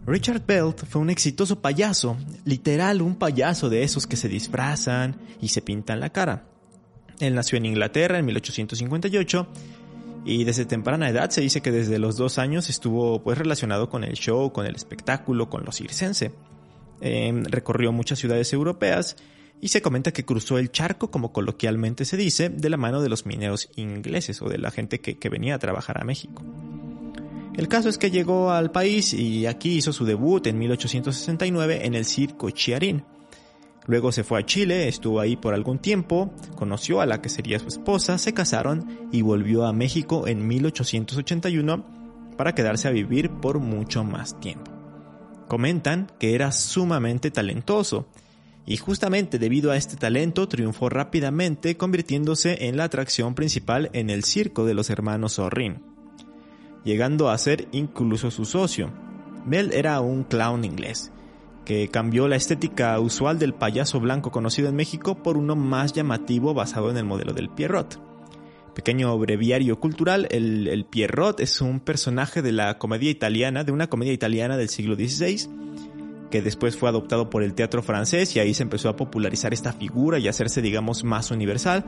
Richard 0.07 0.47
Bell 0.47 0.75
fue 0.89 1.01
un 1.01 1.11
exitoso 1.11 1.61
payaso, 1.61 2.17
literal 2.45 3.03
un 3.03 3.17
payaso 3.17 3.69
de 3.69 3.83
esos 3.83 4.07
que 4.07 4.17
se 4.17 4.29
disfrazan 4.29 5.17
y 5.41 5.49
se 5.49 5.61
pintan 5.61 5.99
la 5.99 6.11
cara. 6.11 6.52
Él 7.23 7.37
nació 7.37 7.57
en 7.57 7.67
Inglaterra 7.67 8.19
en 8.19 8.27
1858 8.27 9.47
y 10.25 10.45
desde 10.45 10.65
temprana 10.65 11.09
edad 11.09 11.31
se 11.31 11.41
dice 11.41 11.63
que 11.63 11.71
desde 11.71 12.01
los 12.01 12.17
dos 12.17 12.39
años 12.39 12.69
estuvo 12.69 13.23
pues 13.23 13.39
relacionado 13.39 13.89
con 13.89 14.03
el 14.03 14.15
show, 14.15 14.53
con 14.53 14.67
el 14.67 14.75
espectáculo, 14.75 15.49
con 15.49 15.65
lo 15.65 15.71
circense. 15.71 16.33
Em, 17.01 17.45
recorrió 17.45 17.93
muchas 17.93 18.19
ciudades 18.19 18.53
europeas 18.53 19.17
y 19.61 19.69
se 19.69 19.83
comenta 19.83 20.13
que 20.13 20.25
cruzó 20.25 20.59
el 20.59 20.73
charco, 20.73 21.13
como 21.13 21.33
coloquialmente 21.33 22.05
se 22.05 22.17
dice, 22.17 22.49
de 22.49 22.71
la 22.71 22.77
mano 22.77 23.01
de 23.01 23.09
los 23.09 23.25
mineros 23.25 23.71
ingleses 23.77 24.43
o 24.43 24.49
de 24.49 24.59
la 24.59 24.73
gente 24.73 25.01
que, 25.01 25.19
que 25.19 25.29
venía 25.29 25.55
a 25.55 25.59
trabajar 25.61 26.01
a 26.01 26.05
México. 26.05 26.43
El 27.55 27.69
caso 27.69 27.89
es 27.89 27.99
que 27.99 28.11
llegó 28.11 28.51
al 28.51 28.73
país 28.73 29.13
y 29.15 29.47
aquí 29.47 29.77
hizo 29.77 29.93
su 29.93 30.05
debut 30.05 30.47
en 30.49 30.59
1869 30.59 31.87
en 31.87 31.95
el 31.95 32.05
circo 32.05 32.51
Chiarín. 32.51 33.05
Luego 33.87 34.13
se 34.13 34.25
fue 34.25 34.41
a 34.41 34.47
Chile, 34.47 34.89
estuvo 34.89 35.21
ahí 35.21 35.37
por 35.37 35.55
algún 35.55 35.79
tiempo, 35.79 36.33
conoció 36.55 37.01
a 37.01 37.07
la 37.07 37.21
que 37.21 37.29
sería 37.29 37.59
su 37.59 37.69
esposa, 37.69 38.19
se 38.19 38.33
casaron 38.33 39.09
y 39.11 39.23
volvió 39.23 39.67
a 39.67 39.73
México 39.73 40.29
en 40.29 40.47
1881 40.47 41.85
para 42.37 42.55
quedarse 42.55 42.89
a 42.89 42.93
vivir 42.93 43.31
por 43.31 43.59
mucho 43.59 44.05
más 44.05 44.39
tiempo. 44.41 44.71
Comentan 45.49 46.11
que 46.19 46.35
era 46.35 46.53
sumamente 46.53 47.31
talentoso 47.31 48.07
y 48.65 48.77
justamente 48.77 49.39
debido 49.39 49.73
a 49.73 49.77
este 49.77 49.97
talento 49.97 50.47
triunfó 50.49 50.89
rápidamente 50.89 51.77
convirtiéndose 51.77 52.69
en 52.69 52.77
la 52.77 52.85
atracción 52.85 53.35
principal 53.35 53.91
en 53.93 54.09
el 54.11 54.23
circo 54.23 54.65
de 54.65 54.75
los 54.75 54.89
hermanos 54.89 55.35
Zorrin 55.35 55.93
llegando 56.85 57.31
a 57.31 57.39
ser 57.39 57.69
incluso 57.73 58.31
su 58.31 58.45
socio. 58.45 58.91
Bell 59.47 59.73
era 59.73 60.01
un 60.01 60.25
clown 60.25 60.65
inglés, 60.65 61.13
que 61.65 61.89
cambió 61.89 62.29
la 62.29 62.37
estética 62.37 62.99
usual 62.99 63.39
del 63.39 63.55
payaso 63.55 64.01
blanco 64.01 64.31
conocido 64.31 64.69
en 64.69 64.77
México 64.77 65.23
por 65.23 65.37
uno 65.37 65.57
más 65.57 65.93
llamativo 65.93 66.55
basado 66.55 66.91
en 66.91 66.97
el 66.97 67.05
modelo 67.05 67.33
del 67.33 67.51
Pierrot. 67.51 68.01
Pequeño 68.75 69.17
breviario 69.19 69.79
cultural, 69.79 70.27
el, 70.31 70.87
Pierrot 70.89 71.41
es 71.41 71.61
un 71.61 71.81
personaje 71.81 72.41
de 72.41 72.53
la 72.53 72.79
comedia 72.79 73.11
italiana, 73.11 73.65
de 73.65 73.73
una 73.73 73.89
comedia 73.89 74.15
italiana 74.15 74.57
del 74.57 74.71
siglo 74.71 74.95
XVI, 74.95 75.49
que 76.31 76.41
después 76.41 76.77
fue 76.79 76.89
adoptado 76.89 77.29
por 77.29 77.43
el 77.43 77.53
teatro 77.53 77.83
francés 77.83 78.35
y 78.35 78.41
ahí 78.41 78.55
se 78.55 78.63
empezó 78.63 78.89
a 78.89 78.97
popularizar 78.97 79.53
esta 79.53 79.75
figura 79.75 80.19
y 80.19 80.29
hacerse, 80.29 80.63
digamos, 80.63 81.05
más 81.05 81.31
universal. 81.31 81.85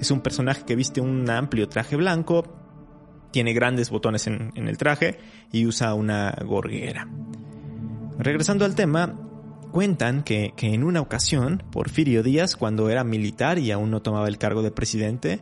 Es 0.00 0.10
un 0.10 0.20
personaje 0.20 0.64
que 0.66 0.74
viste 0.74 1.00
un 1.00 1.30
amplio 1.30 1.68
traje 1.68 1.94
blanco, 1.94 2.44
tiene 3.30 3.52
grandes 3.52 3.90
botones 3.90 4.26
en, 4.26 4.52
el 4.56 4.76
traje 4.76 5.18
y 5.52 5.66
usa 5.66 5.94
una 5.94 6.36
gorguera. 6.44 7.08
Regresando 8.18 8.64
al 8.64 8.74
tema, 8.74 9.18
cuentan 9.72 10.22
que, 10.22 10.52
en 10.56 10.84
una 10.84 11.00
ocasión, 11.00 11.62
Porfirio 11.72 12.22
Díaz, 12.22 12.56
cuando 12.56 12.88
era 12.90 13.02
militar 13.02 13.58
y 13.58 13.72
aún 13.72 13.90
no 13.90 14.02
tomaba 14.02 14.28
el 14.28 14.38
cargo 14.38 14.62
de 14.62 14.70
presidente, 14.70 15.40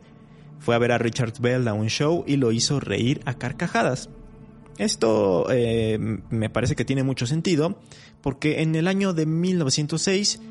fue 0.59 0.73
a 0.73 0.79
ver 0.79 0.91
a 0.91 0.97
Richard 0.97 1.33
Bell 1.39 1.67
a 1.67 1.73
un 1.73 1.87
show 1.87 2.23
y 2.25 2.37
lo 2.37 2.51
hizo 2.51 2.79
reír 2.79 3.21
a 3.25 3.35
carcajadas. 3.35 4.09
Esto 4.79 5.45
eh, 5.51 5.99
me 6.29 6.49
parece 6.49 6.75
que 6.75 6.85
tiene 6.85 7.03
mucho 7.03 7.27
sentido, 7.27 7.79
porque 8.21 8.61
en 8.63 8.73
el 8.75 8.87
año 8.87 9.13
de 9.13 9.27
1906 9.27 10.41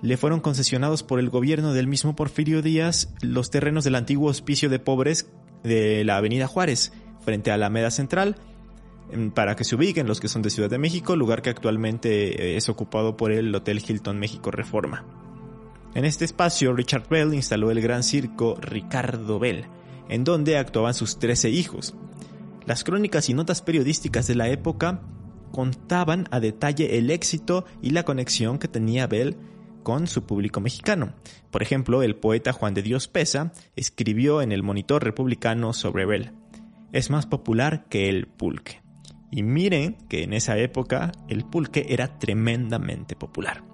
le 0.00 0.16
fueron 0.16 0.40
concesionados 0.40 1.02
por 1.02 1.18
el 1.18 1.30
gobierno 1.30 1.72
del 1.72 1.88
mismo 1.88 2.14
Porfirio 2.14 2.62
Díaz 2.62 3.12
los 3.20 3.50
terrenos 3.50 3.82
del 3.82 3.96
antiguo 3.96 4.30
hospicio 4.30 4.68
de 4.68 4.78
pobres 4.78 5.28
de 5.64 6.04
la 6.04 6.18
Avenida 6.18 6.46
Juárez, 6.46 6.92
frente 7.24 7.50
a 7.50 7.56
la 7.56 7.66
Alameda 7.66 7.90
Central, 7.90 8.36
para 9.34 9.56
que 9.56 9.64
se 9.64 9.76
ubiquen 9.76 10.06
los 10.06 10.20
que 10.20 10.28
son 10.28 10.42
de 10.42 10.50
Ciudad 10.50 10.70
de 10.70 10.78
México, 10.78 11.16
lugar 11.16 11.42
que 11.42 11.50
actualmente 11.50 12.52
eh, 12.52 12.56
es 12.56 12.68
ocupado 12.68 13.16
por 13.16 13.32
el 13.32 13.54
Hotel 13.54 13.82
Hilton 13.86 14.18
México 14.18 14.50
Reforma. 14.50 15.04
En 15.94 16.04
este 16.04 16.24
espacio, 16.24 16.72
Richard 16.74 17.08
Bell 17.08 17.34
instaló 17.34 17.70
el 17.70 17.80
gran 17.80 18.02
circo 18.02 18.56
Ricardo 18.60 19.38
Bell, 19.38 19.66
en 20.08 20.24
donde 20.24 20.58
actuaban 20.58 20.94
sus 20.94 21.18
13 21.18 21.50
hijos. 21.50 21.94
Las 22.66 22.82
crónicas 22.82 23.28
y 23.28 23.34
notas 23.34 23.62
periodísticas 23.62 24.26
de 24.26 24.34
la 24.34 24.48
época 24.48 25.02
contaban 25.52 26.26
a 26.32 26.40
detalle 26.40 26.98
el 26.98 27.10
éxito 27.10 27.64
y 27.80 27.90
la 27.90 28.02
conexión 28.02 28.58
que 28.58 28.68
tenía 28.68 29.06
Bell 29.06 29.36
con 29.84 30.08
su 30.08 30.24
público 30.24 30.60
mexicano. 30.60 31.12
Por 31.52 31.62
ejemplo, 31.62 32.02
el 32.02 32.16
poeta 32.16 32.52
Juan 32.52 32.74
de 32.74 32.82
Dios 32.82 33.06
Pesa 33.06 33.52
escribió 33.76 34.42
en 34.42 34.50
el 34.50 34.64
Monitor 34.64 35.04
Republicano 35.04 35.72
sobre 35.72 36.06
Bell. 36.06 36.32
Es 36.92 37.10
más 37.10 37.26
popular 37.26 37.84
que 37.88 38.08
el 38.08 38.26
pulque. 38.26 38.83
Y 39.34 39.42
miren 39.42 39.96
que 40.08 40.22
en 40.22 40.32
esa 40.32 40.56
época 40.58 41.10
el 41.26 41.44
pulque 41.44 41.86
era 41.88 42.20
tremendamente 42.20 43.16
popular. 43.16 43.64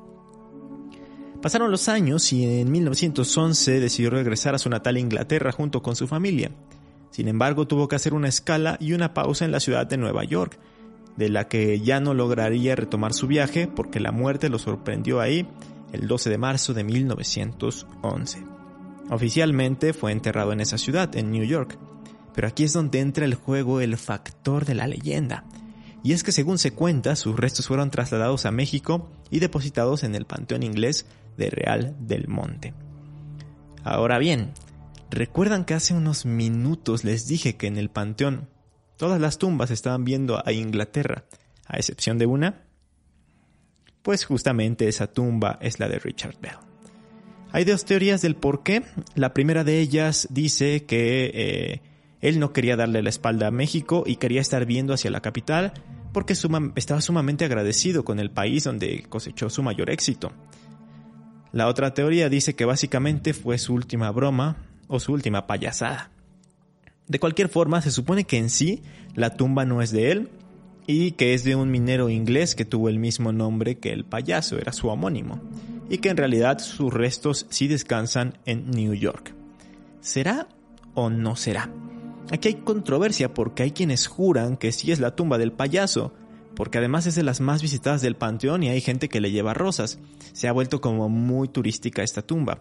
Pasaron 1.43 1.71
los 1.71 1.91
años 1.91 2.33
y 2.33 2.61
en 2.61 2.73
1911 2.73 3.79
decidió 3.79 4.09
regresar 4.09 4.55
a 4.55 4.59
su 4.59 4.71
natal 4.71 4.97
Inglaterra 4.97 5.53
junto 5.53 5.83
con 5.83 5.97
su 5.97 6.07
familia. 6.07 6.51
Sin 7.11 7.29
embargo, 7.29 7.67
tuvo 7.67 7.89
que 7.89 7.97
hacer 7.97 8.15
una 8.15 8.29
escala 8.29 8.79
y 8.81 8.95
una 8.95 9.13
pausa 9.13 9.45
en 9.45 9.53
la 9.53 9.61
ciudad 9.61 9.87
de 9.87 9.99
Nueva 9.99 10.25
York, 10.25 10.59
de 11.19 11.29
la 11.29 11.47
que 11.47 11.79
ya 11.81 12.01
no 12.01 12.15
lograría 12.15 12.75
retomar 12.75 13.13
su 13.13 13.27
viaje 13.27 13.69
porque 13.69 14.01
la 14.01 14.13
muerte 14.13 14.49
lo 14.49 14.59
sorprendió 14.59 15.21
ahí 15.21 15.47
el 15.93 16.09
12 16.09 16.31
de 16.31 16.39
marzo 16.39 16.73
de 16.73 16.85
1911. 16.85 18.47
Oficialmente 19.11 19.93
fue 19.93 20.13
enterrado 20.13 20.55
en 20.55 20.61
esa 20.61 20.79
ciudad, 20.79 21.15
en 21.17 21.31
New 21.31 21.45
York, 21.45 21.79
pero 22.35 22.49
aquí 22.49 22.65
es 22.65 22.73
donde 22.73 23.01
entra 23.01 23.25
el 23.25 23.35
juego 23.35 23.81
el 23.81 23.97
factor 23.97 24.65
de 24.65 24.75
la 24.75 24.87
leyenda. 24.87 25.45
Y 26.03 26.13
es 26.13 26.23
que 26.23 26.33
según 26.33 26.59
se 26.59 26.73
cuenta, 26.73 27.17
sus 27.17 27.37
restos 27.37 27.67
fueron 27.67 27.91
trasladados 27.91 28.47
a 28.47 28.51
México 28.51 29.11
y 29.31 29.41
depositados 29.41 30.03
en 30.03 30.15
el 30.15 30.25
Panteón 30.25 30.63
Inglés 30.63 31.07
de 31.37 31.51
Real 31.51 31.97
del 32.01 32.29
Monte. 32.29 32.75
Ahora 33.85 34.19
bien, 34.19 34.53
¿recuerdan 35.11 35.65
que 35.65 35.75
hace 35.75 35.95
unos 35.95 36.25
minutos 36.27 37.05
les 37.05 37.27
dije 37.27 37.57
que 37.57 37.67
en 37.67 37.77
el 37.77 37.91
Panteón 37.91 38.49
todas 38.97 39.21
las 39.21 39.39
tumbas 39.39 39.71
estaban 39.71 40.05
viendo 40.05 40.43
a 40.45 40.53
Inglaterra, 40.53 41.25
a 41.67 41.77
excepción 41.77 42.19
de 42.19 42.27
una? 42.27 42.65
pues 44.03 44.25
justamente 44.25 44.89
esa 44.89 45.07
tumba 45.07 45.59
es 45.61 45.79
la 45.79 45.89
de 45.89 45.99
Richard 45.99 46.37
Bell. 46.41 46.57
Hay 47.53 47.65
dos 47.65 47.85
teorías 47.85 48.23
del 48.23 48.37
por 48.37 48.63
qué. 48.63 48.83
La 49.15 49.35
primera 49.35 49.65
de 49.65 49.81
ellas 49.81 50.29
dice 50.31 50.85
que 50.85 51.31
eh, 51.35 51.83
él 52.21 52.39
no 52.39 52.53
quería 52.53 52.77
darle 52.77 53.03
la 53.03 53.09
espalda 53.09 53.49
a 53.49 53.51
México 53.51 54.05
y 54.07 54.17
quería 54.17 54.41
estar 54.41 54.67
viendo 54.67 54.93
hacia 54.93 55.11
la 55.11 55.21
capital 55.21 55.73
porque 56.13 56.35
estaba 56.77 57.01
sumamente 57.01 57.45
agradecido 57.45 58.05
con 58.05 58.19
el 58.19 58.31
país 58.31 58.65
donde 58.65 59.05
cosechó 59.09 59.49
su 59.49 59.63
mayor 59.63 59.91
éxito. 59.91 60.33
La 61.53 61.67
otra 61.67 61.95
teoría 61.95 62.29
dice 62.29 62.55
que 62.55 62.65
básicamente 62.65 63.33
fue 63.33 63.59
su 63.59 63.75
última 63.75 64.11
broma 64.11 64.57
o 64.89 65.01
su 65.01 65.13
última 65.13 65.47
payasada. 65.47 66.11
De 67.09 67.19
cualquier 67.19 67.49
forma, 67.49 67.83
se 67.83 67.91
supone 67.91 68.25
que 68.25 68.39
en 68.39 68.51
sí 68.51 68.83
la 69.15 69.31
tumba 69.31 69.65
no 69.65 69.83
es 69.83 69.91
de 69.91 70.13
él, 70.13 70.29
y 70.87 71.13
que 71.13 71.35
es 71.35 71.45
de 71.45 71.55
un 71.55 71.71
minero 71.71 72.09
inglés 72.09 72.55
que 72.55 72.65
tuvo 72.65 72.89
el 72.89 72.99
mismo 72.99 73.33
nombre 73.33 73.79
que 73.79 73.93
el 73.93 74.05
payaso, 74.05 74.59
era 74.59 74.73
su 74.73 74.89
homónimo, 74.89 75.41
y 75.89 75.99
que 75.99 76.09
en 76.09 76.17
realidad 76.17 76.59
sus 76.59 76.93
restos 76.93 77.47
sí 77.51 77.69
descansan 77.69 78.39
en 78.45 78.71
New 78.71 78.95
York. 78.95 79.35
¿Será 80.01 80.49
o 80.95 81.11
no 81.11 81.37
será? 81.37 81.71
Aquí 82.31 82.49
hay 82.49 82.55
controversia 82.55 83.35
porque 83.35 83.65
hay 83.65 83.73
quienes 83.73 84.07
juran 84.07 84.57
que 84.57 84.73
sí 84.73 84.93
es 84.93 85.01
la 85.01 85.17
tumba 85.17 85.37
del 85.37 85.53
payaso, 85.53 86.13
porque 86.55 86.79
además 86.79 87.07
es 87.07 87.17
de 87.17 87.25
las 87.25 87.41
más 87.41 87.61
visitadas 87.63 88.03
del 88.03 88.17
panteón 88.17 88.63
y 88.63 88.69
hay 88.69 88.81
gente 88.81 89.09
que 89.09 89.21
le 89.21 89.33
lleva 89.33 89.55
rosas. 89.55 89.99
Se 90.33 90.47
ha 90.47 90.53
vuelto 90.53 90.81
como 90.81 91.09
muy 91.09 91.49
turística 91.49 92.03
esta 92.03 92.23
tumba. 92.23 92.61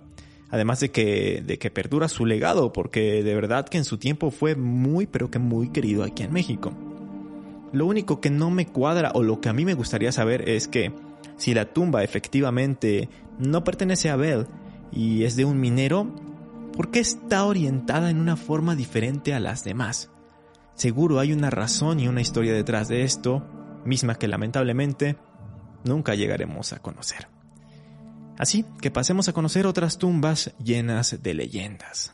Además 0.52 0.80
de 0.80 0.90
que, 0.90 1.44
de 1.46 1.60
que 1.60 1.70
perdura 1.70 2.08
su 2.08 2.26
legado, 2.26 2.74
porque 2.74 3.22
de 3.24 3.36
verdad 3.36 3.70
que 3.70 3.78
en 3.78 3.86
su 3.86 4.00
tiempo 4.00 4.32
fue 4.32 4.56
muy 4.56 5.06
pero 5.06 5.30
que 5.30 5.38
muy 5.38 5.70
querido 5.70 6.04
aquí 6.04 6.24
en 6.24 6.34
México. 6.34 6.74
Lo 7.72 7.86
único 7.86 8.20
que 8.20 8.32
no 8.32 8.50
me 8.50 8.66
cuadra 8.66 9.12
o 9.14 9.22
lo 9.22 9.42
que 9.42 9.50
a 9.50 9.54
mí 9.54 9.64
me 9.64 9.76
gustaría 9.76 10.12
saber 10.12 10.50
es 10.50 10.68
que 10.68 10.92
si 11.38 11.54
la 11.54 11.66
tumba 11.66 12.04
efectivamente 12.04 13.10
no 13.38 13.64
pertenece 13.64 14.10
a 14.10 14.16
Bell 14.16 14.48
y 14.92 15.24
es 15.24 15.36
de 15.36 15.46
un 15.46 15.60
minero, 15.60 16.08
¿por 16.08 16.29
qué 16.92 17.00
está 17.00 17.46
orientada 17.46 18.10
en 18.10 18.20
una 18.20 18.38
forma 18.38 18.76
diferente 18.76 19.34
a 19.34 19.40
las 19.40 19.64
demás? 19.64 20.10
Seguro 20.76 21.20
hay 21.20 21.34
una 21.34 21.50
razón 21.50 22.00
y 22.00 22.08
una 22.08 22.22
historia 22.22 22.54
detrás 22.54 22.88
de 22.88 23.04
esto, 23.04 23.46
misma 23.84 24.16
que 24.16 24.30
lamentablemente 24.30 25.18
nunca 25.84 26.16
llegaremos 26.16 26.72
a 26.72 26.80
conocer. 26.80 27.28
Así 28.38 28.66
que 28.82 28.92
pasemos 28.92 29.28
a 29.28 29.34
conocer 29.34 29.68
otras 29.68 29.98
tumbas 29.98 30.54
llenas 30.64 31.22
de 31.22 31.34
leyendas. 31.34 32.14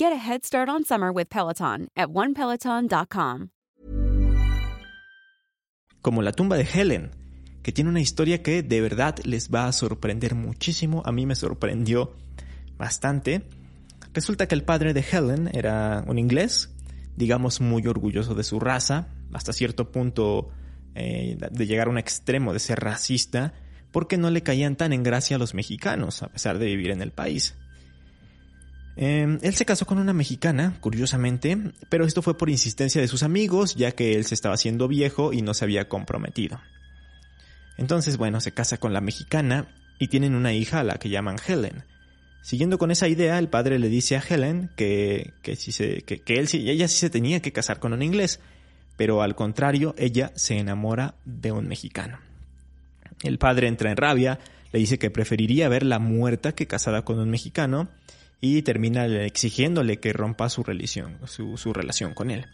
Get 0.00 0.14
a 0.14 0.16
head 0.16 0.46
start 0.46 0.70
on 0.70 0.82
summer 0.82 1.12
with 1.12 1.28
Peloton 1.28 1.88
at 1.94 2.08
onepeloton.com. 2.08 3.50
Como 6.00 6.22
la 6.22 6.32
tumba 6.32 6.56
de 6.56 6.64
Helen, 6.64 7.10
que 7.62 7.70
tiene 7.70 7.90
una 7.90 8.00
historia 8.00 8.42
que 8.42 8.62
de 8.62 8.80
verdad 8.80 9.16
les 9.24 9.50
va 9.50 9.66
a 9.66 9.72
sorprender 9.72 10.34
muchísimo. 10.34 11.02
A 11.04 11.12
mí 11.12 11.26
me 11.26 11.34
sorprendió 11.34 12.16
bastante. 12.78 13.42
Resulta 14.14 14.48
que 14.48 14.54
el 14.54 14.62
padre 14.62 14.94
de 14.94 15.04
Helen 15.04 15.50
era 15.52 16.02
un 16.06 16.18
inglés, 16.18 16.70
digamos 17.14 17.60
muy 17.60 17.86
orgulloso 17.86 18.34
de 18.34 18.42
su 18.42 18.58
raza, 18.58 19.08
hasta 19.34 19.52
cierto 19.52 19.92
punto 19.92 20.48
eh, 20.94 21.36
de 21.50 21.66
llegar 21.66 21.88
a 21.88 21.90
un 21.90 21.98
extremo 21.98 22.54
de 22.54 22.58
ser 22.58 22.80
racista, 22.80 23.52
porque 23.92 24.16
no 24.16 24.30
le 24.30 24.42
caían 24.42 24.76
tan 24.76 24.94
en 24.94 25.02
gracia 25.02 25.36
a 25.36 25.38
los 25.38 25.52
mexicanos, 25.52 26.22
a 26.22 26.28
pesar 26.28 26.58
de 26.58 26.64
vivir 26.64 26.90
en 26.90 27.02
el 27.02 27.12
país. 27.12 27.54
Eh, 29.02 29.38
él 29.40 29.54
se 29.54 29.64
casó 29.64 29.86
con 29.86 29.96
una 29.96 30.12
mexicana, 30.12 30.76
curiosamente, 30.78 31.56
pero 31.88 32.04
esto 32.04 32.20
fue 32.20 32.36
por 32.36 32.50
insistencia 32.50 33.00
de 33.00 33.08
sus 33.08 33.22
amigos, 33.22 33.74
ya 33.74 33.92
que 33.92 34.14
él 34.14 34.26
se 34.26 34.34
estaba 34.34 34.56
haciendo 34.56 34.88
viejo 34.88 35.32
y 35.32 35.40
no 35.40 35.54
se 35.54 35.64
había 35.64 35.88
comprometido. 35.88 36.60
Entonces, 37.78 38.18
bueno, 38.18 38.42
se 38.42 38.52
casa 38.52 38.76
con 38.76 38.92
la 38.92 39.00
mexicana 39.00 39.68
y 39.98 40.08
tienen 40.08 40.34
una 40.34 40.52
hija 40.52 40.80
a 40.80 40.84
la 40.84 40.96
que 40.96 41.08
llaman 41.08 41.38
Helen. 41.48 41.84
Siguiendo 42.42 42.76
con 42.76 42.90
esa 42.90 43.08
idea, 43.08 43.38
el 43.38 43.48
padre 43.48 43.78
le 43.78 43.88
dice 43.88 44.18
a 44.18 44.20
Helen 44.20 44.70
que, 44.76 45.32
que, 45.40 45.56
si 45.56 45.72
ella 46.68 46.86
sí 46.86 46.98
se 46.98 47.08
tenía 47.08 47.40
que 47.40 47.52
casar 47.52 47.80
con 47.80 47.94
un 47.94 48.02
inglés, 48.02 48.38
pero 48.98 49.22
al 49.22 49.34
contrario, 49.34 49.94
ella 49.96 50.30
se 50.34 50.58
enamora 50.58 51.14
de 51.24 51.52
un 51.52 51.68
mexicano. 51.68 52.18
El 53.22 53.38
padre 53.38 53.68
entra 53.68 53.90
en 53.90 53.96
rabia, 53.96 54.40
le 54.72 54.78
dice 54.78 54.98
que 54.98 55.10
preferiría 55.10 55.70
verla 55.70 55.98
muerta 55.98 56.52
que 56.52 56.66
casada 56.66 57.02
con 57.02 57.18
un 57.18 57.30
mexicano 57.30 57.88
y 58.40 58.62
termina 58.62 59.06
exigiéndole 59.06 59.98
que 59.98 60.12
rompa 60.12 60.48
su, 60.48 60.62
religión, 60.62 61.18
su, 61.26 61.56
su 61.56 61.72
relación 61.72 62.14
con 62.14 62.30
él. 62.30 62.46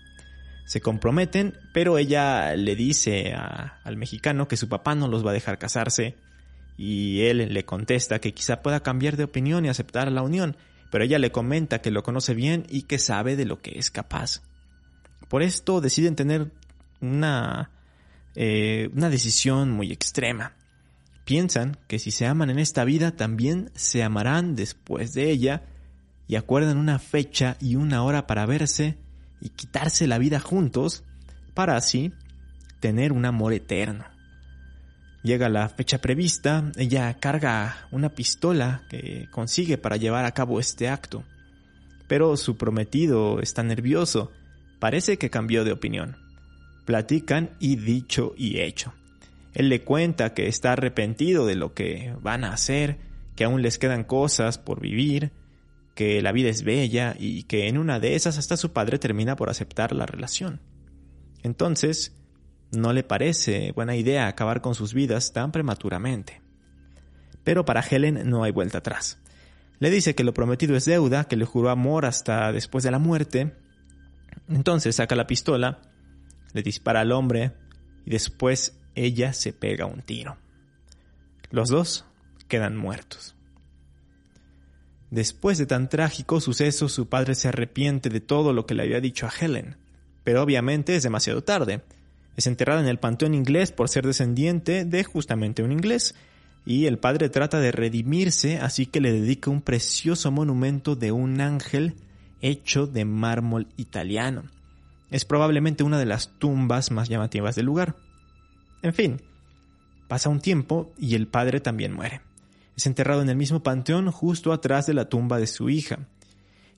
Se 0.64 0.80
comprometen, 0.80 1.56
pero 1.72 1.96
ella 1.96 2.56
le 2.56 2.74
dice 2.74 3.34
al 3.34 3.96
mexicano 3.96 4.48
que 4.48 4.56
su 4.56 4.68
papá 4.68 4.96
no 4.96 5.06
los 5.06 5.24
va 5.24 5.30
a 5.30 5.34
dejar 5.34 5.58
casarse 5.58 6.16
y 6.76 7.22
él 7.22 7.52
le 7.54 7.64
contesta 7.64 8.20
que 8.20 8.34
quizá 8.34 8.62
pueda 8.62 8.80
cambiar 8.80 9.16
de 9.16 9.24
opinión 9.24 9.64
y 9.64 9.68
aceptar 9.68 10.10
la 10.10 10.22
unión, 10.22 10.56
pero 10.90 11.04
ella 11.04 11.18
le 11.18 11.30
comenta 11.30 11.80
que 11.80 11.92
lo 11.92 12.02
conoce 12.02 12.34
bien 12.34 12.66
y 12.68 12.82
que 12.82 12.98
sabe 12.98 13.36
de 13.36 13.44
lo 13.44 13.60
que 13.60 13.78
es 13.78 13.90
capaz. 13.92 14.42
Por 15.28 15.42
esto 15.42 15.80
deciden 15.80 16.16
tener 16.16 16.50
una, 17.00 17.70
eh, 18.34 18.90
una 18.92 19.08
decisión 19.08 19.70
muy 19.70 19.92
extrema. 19.92 20.54
Piensan 21.24 21.78
que 21.88 21.98
si 21.98 22.10
se 22.10 22.26
aman 22.26 22.50
en 22.50 22.58
esta 22.58 22.84
vida 22.84 23.12
también 23.12 23.70
se 23.74 24.02
amarán 24.02 24.54
después 24.54 25.12
de 25.12 25.30
ella 25.30 25.62
y 26.28 26.37
acuerdan 26.37 26.76
una 26.76 26.99
fecha 26.99 27.56
y 27.61 27.76
una 27.76 28.02
hora 28.02 28.26
para 28.26 28.47
verse 28.47 28.99
y 29.40 29.50
quitarse 29.50 30.06
la 30.06 30.18
vida 30.18 30.40
juntos 30.40 31.04
para 31.54 31.76
así 31.76 32.12
tener 32.80 33.12
un 33.12 33.25
amor 33.25 33.52
eterno. 33.52 34.04
Llega 35.23 35.49
la 35.49 35.68
fecha 35.68 35.99
prevista, 35.99 36.71
ella 36.76 37.12
carga 37.18 37.88
una 37.90 38.11
pistola 38.11 38.83
que 38.88 39.28
consigue 39.33 39.76
para 39.76 39.97
llevar 39.97 40.25
a 40.25 40.33
cabo 40.33 40.61
este 40.61 40.88
acto. 40.88 41.25
Pero 42.06 42.37
su 42.37 42.56
prometido 42.56 43.40
está 43.40 43.64
nervioso, 43.64 44.30
parece 44.78 45.18
que 45.18 45.30
cambió 45.30 45.64
de 45.64 45.73
opinión. 45.73 46.16
Platican 46.85 47.50
y 47.59 47.75
dicho 47.75 48.35
y 48.37 48.61
hecho. 48.61 48.95
Él 49.52 49.68
le 49.68 49.83
cuenta 49.83 50.33
que 50.33 50.47
está 50.47 50.73
arrepentido 50.73 51.47
de 51.47 51.56
lo 51.56 51.75
que 51.75 52.14
van 52.21 52.45
a 52.45 52.52
hacer, 52.52 52.99
que 53.35 53.45
aún 53.45 53.62
les 53.62 53.78
quedan 53.78 54.04
cosas 54.04 54.59
por 54.59 54.80
vivir, 54.80 55.32
que 55.97 56.21
la 56.21 56.30
vida 56.30 56.50
es 56.50 56.63
bella 56.63 57.17
y 57.19 57.45
que 57.45 57.69
en 57.69 57.78
una 57.78 57.99
de 57.99 58.15
esas 58.15 58.37
hasta 58.37 58.59
su 58.59 58.73
padre 58.73 58.99
termina 58.99 59.35
por 59.35 59.49
aceptar 59.49 59.93
la 59.93 60.04
relación. 60.04 60.61
Entonces, 61.43 62.15
no 62.71 62.93
le 62.93 63.02
parece 63.02 63.73
buena 63.73 63.97
idea 63.97 64.28
acabar 64.28 64.61
con 64.61 64.75
sus 64.75 64.93
vidas 64.93 65.32
tan 65.32 65.52
prematuramente. 65.52 66.43
Pero 67.45 67.65
para 67.65 67.80
Helen 67.80 68.28
no 68.28 68.45
hay 68.45 68.52
vuelta 68.52 68.78
atrás. 68.78 69.19
Le 69.78 69.91
dice 69.91 70.15
que 70.15 70.25
lo 70.25 70.35
prometido 70.35 70.76
es 70.76 70.85
deuda, 70.85 71.25
que 71.25 71.37
le 71.37 71.47
juró 71.47 71.71
amor 71.71 72.04
hasta 72.04 72.52
después 72.52 72.85
de 72.85 72.91
la 72.91 72.99
muerte. 72.99 73.56
Entonces 74.49 74.97
saca 74.97 75.17
la 75.17 75.26
pistola, 75.26 75.80
le 76.52 76.63
dispara 76.63 77.00
al 77.00 77.13
hombre 77.13 77.52
y 78.04 78.11
después 78.11 78.78
ella 78.95 79.32
se 79.32 79.54
pega 79.54 79.87
un 79.87 80.02
tiro. 80.02 80.37
Los 81.50 81.71
dos 81.71 82.04
quedan 82.49 82.76
muertos. 82.76 83.35
Después 85.10 85.58
de 85.58 85.66
tan 85.66 85.88
trágico 85.88 86.40
suceso, 86.40 86.88
su 86.88 87.08
padre 87.08 87.34
se 87.34 87.49
arrepiente 87.49 88.08
de 88.08 88.21
todo 88.21 88.52
lo 88.52 88.66
que 88.66 88.75
le 88.75 88.82
había 88.82 89.00
dicho 89.00 89.26
a 89.26 89.32
Helen, 89.38 89.76
pero 90.25 90.42
obviamente 90.42 90.97
es 90.97 91.02
demasiado 91.02 91.45
tarde. 91.45 91.82
Es 92.36 92.47
enterrada 92.47 92.80
en 92.80 92.88
el 92.88 92.99
panteón 92.99 93.34
inglés 93.34 93.71
por 93.73 93.88
ser 93.88 94.06
descendiente 94.06 94.84
de 94.84 95.04
justamente 95.04 95.62
un 95.62 95.73
inglés, 95.73 96.14
y 96.66 96.86
el 96.86 96.99
padre 96.99 97.28
trata 97.28 97.60
de 97.60 97.71
redimirse, 97.71 98.58
así 98.58 98.86
que 98.86 99.00
le 99.00 99.12
dedica 99.12 99.50
un 99.50 99.62
precioso 99.62 100.32
monumento 100.32 100.97
de 100.97 101.12
un 101.12 101.40
ángel 101.40 101.95
hecho 102.42 102.88
de 102.88 103.04
mármol 103.04 103.69
italiano. 103.76 104.42
Es 105.12 105.25
probablemente 105.25 105.84
una 105.84 105.99
de 106.00 106.06
las 106.06 106.30
tumbas 106.40 106.90
más 106.90 107.08
llamativas 107.08 107.54
del 107.54 107.66
lugar. 107.66 107.95
En 108.82 108.92
fin, 108.92 109.23
pasa 110.08 110.28
un 110.28 110.40
tiempo 110.40 110.92
y 110.99 111.14
el 111.14 111.28
padre 111.28 111.60
también 111.60 111.92
muere. 111.92 112.25
Es 112.76 112.86
enterrado 112.86 113.23
en 113.23 113.28
el 113.28 113.36
mismo 113.36 113.62
panteón 113.62 114.10
justo 114.10 114.52
atrás 114.52 114.86
de 114.86 114.95
la 114.95 115.08
tumba 115.08 115.39
de 115.39 115.47
su 115.47 115.71
hija. 115.71 116.08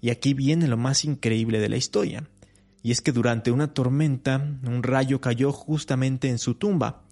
Y 0.00 0.10
aquí 0.10 0.32
viene 0.32 0.68
lo 0.68 0.76
más 0.76 1.04
increíble 1.04 1.58
de 1.58 1.68
la 1.68 1.76
historia 1.76 2.28
y 2.82 2.90
es 2.92 3.00
que 3.00 3.12
durante 3.12 3.50
una 3.50 3.74
tormenta 3.74 4.36
un 4.36 4.82
rayo 4.82 5.20
cayó 5.20 5.52
justamente 5.52 6.28
en 6.28 6.38
su 6.38 6.54
tumba. 6.54 7.02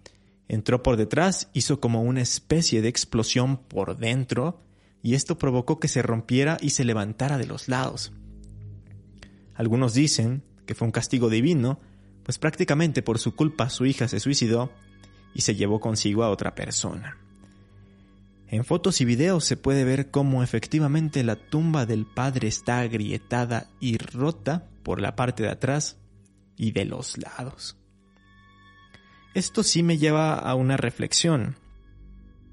Entró 0.49 0.83
por 0.83 0.97
detrás, 0.97 1.51
hizo 1.53 1.81
como 1.81 2.03
una 2.03 2.23
especie 2.23 2.83
de 2.83 2.89
explosión 2.89 3.57
por 3.59 3.97
dentro, 3.97 4.61
y 5.03 5.15
esto 5.15 5.39
provocó 5.39 5.79
que 5.79 5.89
se 5.89 6.03
rompiera 6.03 6.57
y 6.61 6.71
se 6.71 6.85
levantara 6.85 7.37
de 7.37 7.47
los 7.47 7.69
lados. 7.69 8.13
Algunos 9.55 9.95
dicen 9.95 10.43
que 10.67 10.75
fue 10.75 10.87
un 10.87 10.93
castigo 10.93 11.29
divino, 11.29 11.81
pues 12.23 12.39
prácticamente 12.39 13.03
por 13.03 13.19
su 13.19 13.35
culpa 13.35 13.71
su 13.71 13.87
hija 13.87 14.09
se 14.09 14.21
suicidó 14.21 14.71
y 15.35 15.43
se 15.43 15.55
llevó 15.55 15.81
consigo 15.81 16.25
a 16.25 16.31
otra 16.31 16.55
persona. 16.55 17.19
En 18.49 18.65
fotos 18.65 19.01
y 19.01 19.05
videos 19.05 19.45
se 19.45 19.57
puede 19.57 19.85
ver 19.85 20.11
cómo 20.11 20.43
efectivamente 20.43 21.25
la 21.25 21.37
tumba 21.37 21.85
del 21.85 22.07
padre 22.07 22.47
está 22.47 22.81
agrietada 22.81 23.69
y 23.81 23.99
rota 23.99 24.69
por 24.85 25.01
la 25.01 25.17
parte 25.17 25.43
de 25.43 25.51
atrás 25.51 25.99
y 26.57 26.71
de 26.71 26.85
los 26.85 27.19
lados. 27.19 27.77
Esto 29.35 29.63
sí 29.63 29.83
me 29.83 29.99
lleva 29.99 30.35
a 30.35 30.55
una 30.55 30.77
reflexión. 30.77 31.57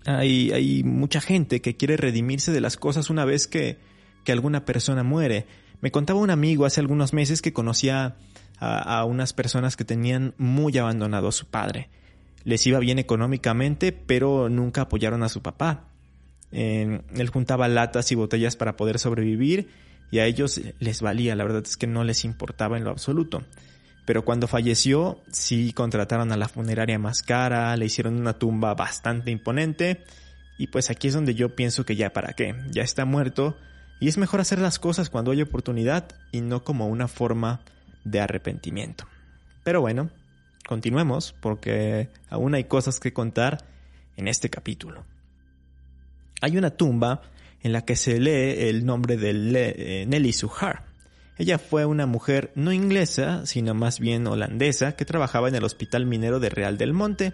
Hay, 0.05 0.51
hay 0.51 0.83
mucha 0.83 1.21
gente 1.21 1.61
que 1.61 1.77
quiere 1.77 1.95
redimirse 1.95 2.51
de 2.51 2.59
las 2.59 2.75
cosas 2.75 3.09
una 3.09 3.23
vez 3.23 3.47
que, 3.47 3.77
que 4.25 4.31
alguna 4.31 4.65
persona 4.65 5.03
muere. 5.03 5.45
Me 5.79 5.91
contaba 5.91 6.19
un 6.19 6.31
amigo 6.31 6.65
hace 6.65 6.81
algunos 6.81 7.13
meses 7.13 7.41
que 7.41 7.53
conocía 7.53 8.17
a, 8.59 8.99
a 8.99 9.05
unas 9.05 9.31
personas 9.31 9.77
que 9.77 9.85
tenían 9.85 10.33
muy 10.37 10.77
abandonado 10.77 11.27
a 11.27 11.31
su 11.31 11.45
padre. 11.45 11.89
Les 12.43 12.65
iba 12.67 12.79
bien 12.79 12.99
económicamente, 12.99 13.91
pero 13.91 14.49
nunca 14.49 14.81
apoyaron 14.81 15.23
a 15.23 15.29
su 15.29 15.41
papá. 15.41 15.89
él 16.53 17.29
juntaba 17.31 17.67
latas 17.67 18.11
y 18.11 18.15
botellas 18.15 18.55
para 18.55 18.75
poder 18.75 18.99
sobrevivir 18.99 19.69
y 20.11 20.19
a 20.19 20.25
ellos 20.25 20.61
les 20.79 21.01
valía, 21.01 21.35
la 21.35 21.43
verdad 21.43 21.63
es 21.65 21.75
que 21.75 21.87
no 21.87 22.03
les 22.03 22.23
importaba 22.23 22.77
en 22.77 22.83
lo 22.83 22.91
absoluto. 22.91 23.43
Pero 24.05 24.23
cuando 24.25 24.47
falleció, 24.47 25.21
sí 25.31 25.73
contrataron 25.73 26.31
a 26.31 26.37
la 26.37 26.47
funeraria 26.47 26.99
más 26.99 27.23
cara, 27.23 27.75
le 27.77 27.85
hicieron 27.85 28.19
una 28.19 28.37
tumba 28.37 28.75
bastante 28.75 29.31
imponente, 29.31 30.03
y 30.59 30.67
pues 30.67 30.91
aquí 30.91 31.07
es 31.07 31.15
donde 31.15 31.33
yo 31.33 31.55
pienso 31.55 31.85
que 31.85 31.95
ya 31.95 32.11
para 32.11 32.33
qué, 32.33 32.53
ya 32.69 32.83
está 32.83 33.05
muerto, 33.05 33.57
y 33.99 34.07
es 34.07 34.17
mejor 34.17 34.41
hacer 34.41 34.59
las 34.59 34.77
cosas 34.77 35.09
cuando 35.09 35.31
hay 35.31 35.41
oportunidad 35.41 36.09
y 36.31 36.41
no 36.41 36.63
como 36.63 36.87
una 36.87 37.07
forma 37.07 37.61
de 38.03 38.19
arrepentimiento. 38.19 39.07
Pero 39.63 39.81
bueno, 39.81 40.11
continuemos 40.67 41.35
porque 41.39 42.09
aún 42.29 42.55
hay 42.55 42.65
cosas 42.65 42.99
que 42.99 43.13
contar 43.13 43.65
en 44.17 44.27
este 44.27 44.49
capítulo. 44.49 45.05
Hay 46.41 46.57
una 46.57 46.71
tumba 46.71 47.21
en 47.61 47.71
la 47.73 47.85
que 47.85 47.95
se 47.95 48.19
lee 48.19 48.67
el 48.69 48.85
nombre 48.85 49.17
de 49.17 49.31
eh, 49.75 50.05
Nelly 50.05 50.33
Suhar. 50.33 50.85
Ella 51.37 51.57
fue 51.57 51.85
una 51.85 52.05
mujer 52.05 52.51
no 52.55 52.71
inglesa, 52.71 53.45
sino 53.45 53.73
más 53.73 53.99
bien 53.99 54.27
holandesa, 54.27 54.95
que 54.95 55.05
trabajaba 55.05 55.47
en 55.47 55.55
el 55.55 55.63
Hospital 55.63 56.05
Minero 56.05 56.39
de 56.39 56.49
Real 56.49 56.77
del 56.77 56.93
Monte. 56.93 57.33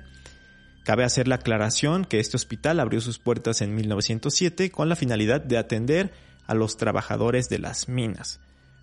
Cabe 0.86 1.04
hacer 1.04 1.28
la 1.28 1.36
aclaración 1.36 2.06
que 2.06 2.20
este 2.20 2.38
hospital 2.38 2.80
abrió 2.80 3.02
sus 3.02 3.20
puertas 3.20 3.62
en 3.62 3.76
1907 3.76 4.72
con 4.72 4.88
la 4.88 4.96
finalidad 4.96 5.42
de 5.42 5.58
atender 5.58 6.12
a 6.48 6.54
los 6.54 6.78
trabajadores 6.78 7.50
de 7.50 7.60
las 7.60 7.90
minas. 7.90 8.40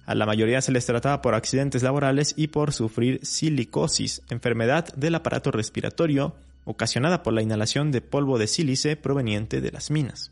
A 0.07 0.15
la 0.15 0.25
mayoría 0.25 0.63
se 0.63 0.71
les 0.71 0.87
trataba 0.87 1.21
por 1.21 1.35
accidentes 1.35 1.83
laborales 1.83 2.33
y 2.37 2.47
por 2.47 2.73
sufrir 2.73 3.19
silicosis, 3.27 4.23
enfermedad 4.31 4.95
del 4.95 5.17
aparato 5.17 5.51
respiratorio 5.51 6.37
ocasionada 6.65 7.25
por 7.25 7.33
la 7.33 7.43
inhalación 7.43 7.91
de 7.91 8.01
polvo 8.01 8.39
de 8.39 8.47
sílice 8.47 8.97
proveniente 8.97 9.61
de 9.61 9.73
las 9.73 9.91
minas. 9.91 10.31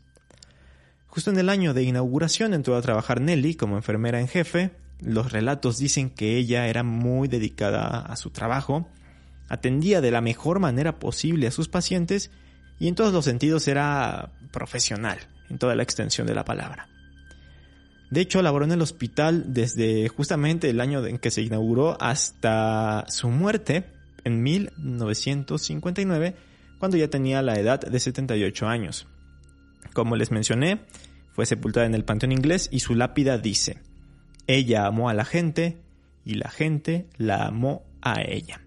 Justo 1.07 1.29
en 1.29 1.37
el 1.37 1.49
año 1.49 1.73
de 1.73 1.83
inauguración 1.83 2.53
entró 2.53 2.77
a 2.77 2.81
trabajar 2.81 3.19
Nelly 3.19 3.55
como 3.55 3.75
enfermera 3.75 4.19
en 4.21 4.29
jefe. 4.29 4.71
Los 5.01 5.33
relatos 5.33 5.77
dicen 5.77 6.09
que 6.09 6.37
ella 6.37 6.67
era 6.67 6.83
muy 6.83 7.27
dedicada 7.27 7.99
a 7.99 8.15
su 8.15 8.29
trabajo, 8.29 8.87
atendía 9.49 9.99
de 9.99 10.11
la 10.11 10.21
mejor 10.21 10.59
manera 10.59 10.99
posible 10.99 11.47
a 11.47 11.51
sus 11.51 11.67
pacientes 11.67 12.31
y 12.79 12.87
en 12.87 12.95
todos 12.95 13.13
los 13.13 13.25
sentidos 13.25 13.67
era 13.67 14.31
profesional, 14.51 15.19
en 15.49 15.57
toda 15.57 15.75
la 15.75 15.83
extensión 15.83 16.27
de 16.27 16.35
la 16.35 16.45
palabra. 16.45 16.87
De 18.09 18.21
hecho, 18.21 18.41
laboró 18.41 18.65
en 18.65 18.71
el 18.71 18.81
hospital 18.81 19.53
desde 19.53 20.07
justamente 20.09 20.69
el 20.69 20.79
año 20.79 21.05
en 21.05 21.17
que 21.17 21.31
se 21.31 21.41
inauguró 21.41 21.97
hasta 21.99 23.05
su 23.09 23.29
muerte 23.29 23.85
en 24.23 24.43
1959, 24.43 26.35
cuando 26.79 26.97
ya 26.97 27.09
tenía 27.09 27.41
la 27.41 27.59
edad 27.59 27.79
de 27.79 27.99
78 27.99 28.67
años. 28.67 29.07
Como 29.93 30.15
les 30.15 30.31
mencioné, 30.31 30.81
fue 31.33 31.45
sepultada 31.45 31.85
en 31.85 31.95
el 31.95 32.05
Panteón 32.05 32.31
Inglés 32.31 32.69
y 32.71 32.79
su 32.79 32.95
lápida 32.95 33.37
dice, 33.37 33.79
ella 34.47 34.85
amó 34.85 35.09
a 35.09 35.13
la 35.13 35.25
gente 35.25 35.81
y 36.23 36.35
la 36.35 36.49
gente 36.49 37.07
la 37.17 37.45
amó 37.45 37.83
a 38.01 38.21
ella. 38.21 38.61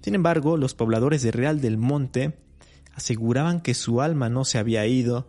Sin 0.00 0.14
embargo, 0.14 0.56
los 0.56 0.74
pobladores 0.74 1.22
de 1.22 1.32
Real 1.32 1.60
del 1.60 1.78
Monte 1.78 2.34
aseguraban 2.94 3.60
que 3.60 3.74
su 3.74 4.02
alma 4.02 4.28
no 4.28 4.44
se 4.44 4.58
había 4.58 4.86
ido 4.86 5.28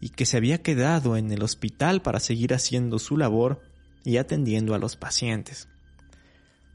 y 0.00 0.10
que 0.10 0.26
se 0.26 0.36
había 0.36 0.62
quedado 0.62 1.16
en 1.16 1.30
el 1.30 1.42
hospital 1.42 2.02
para 2.02 2.20
seguir 2.20 2.54
haciendo 2.54 2.98
su 2.98 3.16
labor 3.16 3.60
y 4.04 4.16
atendiendo 4.16 4.74
a 4.74 4.78
los 4.78 4.96
pacientes. 4.96 5.68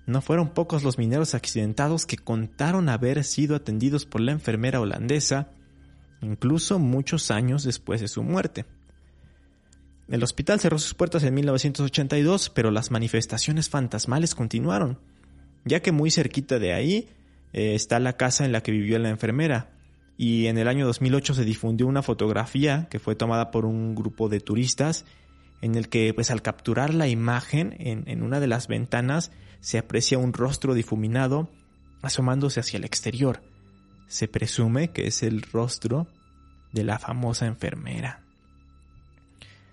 No 0.05 0.21
fueron 0.21 0.53
pocos 0.53 0.83
los 0.83 0.99
mineros 0.99 1.33
accidentados 1.33 2.05
que 2.05 2.17
contaron 2.17 2.89
haber 2.89 3.23
sido 3.23 3.55
atendidos 3.55 4.05
por 4.05 4.21
la 4.21 4.31
enfermera 4.31 4.79
holandesa, 4.79 5.49
incluso 6.21 6.77
muchos 6.77 7.31
años 7.31 7.63
después 7.63 8.01
de 8.01 8.07
su 8.07 8.21
muerte. 8.21 8.65
El 10.07 10.23
hospital 10.23 10.59
cerró 10.59 10.77
sus 10.77 10.93
puertas 10.93 11.23
en 11.23 11.33
1982, 11.33 12.51
pero 12.51 12.69
las 12.69 12.91
manifestaciones 12.91 13.69
fantasmales 13.69 14.35
continuaron, 14.35 14.99
ya 15.63 15.81
que 15.81 15.91
muy 15.91 16.11
cerquita 16.11 16.59
de 16.59 16.73
ahí 16.73 17.09
eh, 17.53 17.73
está 17.73 17.99
la 17.99 18.13
casa 18.13 18.45
en 18.45 18.51
la 18.51 18.61
que 18.61 18.71
vivió 18.71 18.99
la 18.99 19.09
enfermera, 19.09 19.74
y 20.17 20.47
en 20.47 20.57
el 20.57 20.67
año 20.67 20.85
2008 20.85 21.33
se 21.33 21.45
difundió 21.45 21.87
una 21.87 22.01
fotografía 22.01 22.87
que 22.89 22.99
fue 22.99 23.15
tomada 23.15 23.51
por 23.51 23.65
un 23.65 23.95
grupo 23.95 24.29
de 24.29 24.39
turistas 24.39 25.05
en 25.61 25.75
el 25.75 25.89
que 25.89 26.13
pues 26.13 26.31
al 26.31 26.41
capturar 26.41 26.93
la 26.93 27.07
imagen 27.07 27.75
en, 27.79 28.21
una 28.21 28.39
de 28.39 28.47
las 28.47 28.67
ventanas 28.67 29.31
se 29.59 29.77
aprecia 29.77 30.17
un 30.17 30.33
rostro 30.33 30.73
difuminado 30.73 31.49
asomándose 32.01 32.59
hacia 32.59 32.77
el 32.77 32.85
exterior. 32.85 33.41
Se 34.07 34.27
presume 34.27 34.91
que 34.91 35.07
es 35.07 35.23
el 35.23 35.41
rostro 35.41 36.07
de 36.71 36.83
la 36.83 36.99
famosa 36.99 37.47
enfermera. 37.47 38.21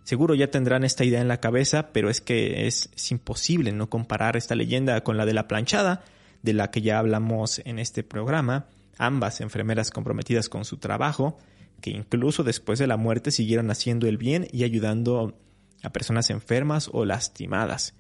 Seguro 0.03 0.35
ya 0.35 0.51
tendrán 0.51 0.83
esta 0.83 1.05
idea 1.05 1.21
en 1.21 1.29
la 1.29 1.41
cabeza, 1.41 1.93
pero 1.93 2.11
es 2.11 2.21
que 2.21 2.67
es, 2.67 2.91
es, 2.97 3.13
imposible 3.13 3.71
no 3.71 3.89
comparar 3.89 4.37
esta 4.37 4.57
leyenda 4.57 5.03
con 5.05 5.17
la 5.17 5.27
de 5.27 5.35
la 5.35 5.47
planchada, 5.47 6.03
de 6.43 6.55
la 6.55 6.71
que 6.71 6.81
ya 6.81 6.99
hablamos 6.99 7.61
en 7.65 7.79
este 7.79 8.03
programa, 8.03 8.67
ambas 8.99 9.41
enfermeras 9.41 9.91
comprometidas 9.91 10.49
con 10.49 10.65
su 10.65 10.77
trabajo, 10.79 11.39
que 11.81 11.91
incluso 11.91 12.45
después 12.45 12.79
de 12.79 12.87
la 12.87 12.97
muerte 12.97 13.31
siguieron 13.31 13.71
haciendo 13.71 14.07
el 14.07 14.17
bien 14.17 14.47
y 14.53 14.65
ayudando 14.65 15.37
a 15.83 15.91
personas 15.91 16.31
enfermas 16.31 16.89
o 16.93 17.05
lastimadas. 17.05 17.95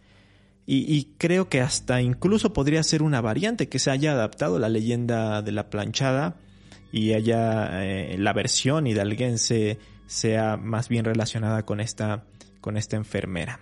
Y, 0.64 1.14
creo 1.18 1.48
que 1.48 1.60
hasta 1.60 2.00
incluso 2.00 2.52
podría 2.52 2.84
ser 2.84 3.02
una 3.02 3.20
variante 3.20 3.68
que 3.68 3.80
se 3.80 3.90
haya 3.90 4.12
adaptado 4.12 4.60
la 4.60 4.68
leyenda 4.68 5.42
de 5.42 5.50
la 5.50 5.70
planchada 5.70 6.36
y 6.92 7.14
haya 7.14 7.84
eh, 7.84 8.16
la 8.16 8.32
versión 8.32 8.86
hidalguense 8.86 9.78
sea 10.06 10.56
más 10.56 10.88
bien 10.88 11.04
relacionada 11.04 11.64
con 11.64 11.80
esta, 11.80 12.24
con 12.60 12.76
esta 12.76 12.94
enfermera. 12.94 13.58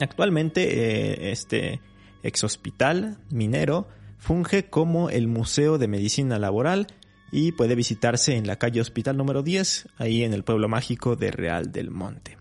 Actualmente 0.00 0.62
eh, 0.64 1.30
este 1.30 1.80
ex 2.24 2.42
hospital 2.42 3.18
minero 3.30 3.86
funge 4.26 4.68
como 4.68 5.08
el 5.08 5.28
Museo 5.28 5.78
de 5.78 5.86
Medicina 5.86 6.40
Laboral 6.40 6.88
y 7.30 7.52
puede 7.52 7.76
visitarse 7.76 8.34
en 8.34 8.48
la 8.48 8.56
calle 8.56 8.80
Hospital 8.80 9.16
número 9.16 9.44
10, 9.44 9.90
ahí 9.98 10.24
en 10.24 10.32
el 10.32 10.42
pueblo 10.42 10.68
mágico 10.68 11.14
de 11.14 11.30
Real 11.30 11.70
del 11.70 11.92
Monte. 11.92 12.36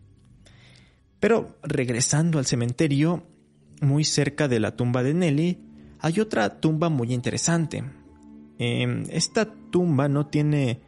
Pero 1.19 1.59
regresando 1.61 2.39
al 2.39 2.47
cementerio, 2.47 3.27
muy 3.81 4.03
cerca 4.03 4.47
de 4.47 4.59
la 4.59 4.75
tumba 4.75 5.03
de 5.03 5.13
Nelly, 5.13 5.59
hay 5.99 6.19
otra 6.19 6.59
tumba 6.59 6.89
muy 6.89 7.13
interesante. 7.13 7.83
Em, 8.57 9.03
esta 9.11 9.53
tumba 9.69 10.07
no 10.07 10.25
tiene 10.25 10.79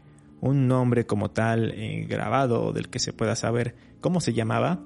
un 0.41 0.67
nombre 0.67 1.05
como 1.05 1.29
tal 1.29 1.73
eh, 1.75 2.07
grabado 2.09 2.73
del 2.73 2.89
que 2.89 2.97
se 2.97 3.13
pueda 3.13 3.35
saber 3.35 3.75
cómo 4.01 4.19
se 4.19 4.33
llamaba, 4.33 4.83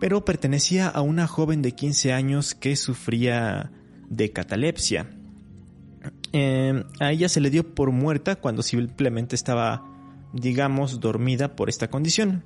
pero 0.00 0.24
pertenecía 0.24 0.88
a 0.88 1.02
una 1.02 1.26
joven 1.26 1.60
de 1.60 1.72
15 1.72 2.14
años 2.14 2.54
que 2.54 2.76
sufría 2.76 3.72
de 4.08 4.32
catalepsia. 4.32 5.17
Em, 6.32 6.84
a 7.00 7.12
ella 7.12 7.28
se 7.28 7.40
le 7.40 7.50
dio 7.50 7.74
por 7.74 7.90
muerta 7.90 8.36
cuando 8.36 8.62
simplemente 8.62 9.34
estaba, 9.34 9.84
digamos, 10.32 11.00
dormida 11.00 11.56
por 11.56 11.68
esta 11.68 11.88
condición. 11.88 12.44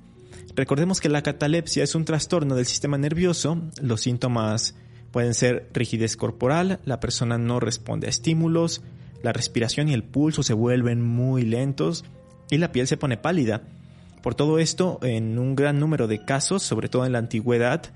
Recordemos 0.54 1.00
que 1.00 1.08
la 1.08 1.22
catalepsia 1.22 1.82
es 1.82 1.94
un 1.94 2.04
trastorno 2.04 2.54
del 2.54 2.66
sistema 2.66 2.98
nervioso. 2.98 3.60
Los 3.80 4.02
síntomas 4.02 4.74
pueden 5.10 5.34
ser 5.34 5.68
rigidez 5.72 6.16
corporal, 6.16 6.80
la 6.84 7.00
persona 7.00 7.38
no 7.38 7.60
responde 7.60 8.06
a 8.06 8.10
estímulos, 8.10 8.82
la 9.22 9.32
respiración 9.32 9.88
y 9.88 9.94
el 9.94 10.04
pulso 10.04 10.42
se 10.42 10.54
vuelven 10.54 11.02
muy 11.02 11.42
lentos 11.42 12.04
y 12.50 12.58
la 12.58 12.72
piel 12.72 12.86
se 12.86 12.96
pone 12.96 13.16
pálida. 13.16 13.62
Por 14.22 14.34
todo 14.34 14.58
esto, 14.58 14.98
en 15.02 15.38
un 15.38 15.54
gran 15.54 15.80
número 15.80 16.06
de 16.06 16.24
casos, 16.24 16.62
sobre 16.62 16.88
todo 16.88 17.04
en 17.04 17.12
la 17.12 17.18
antigüedad, 17.18 17.92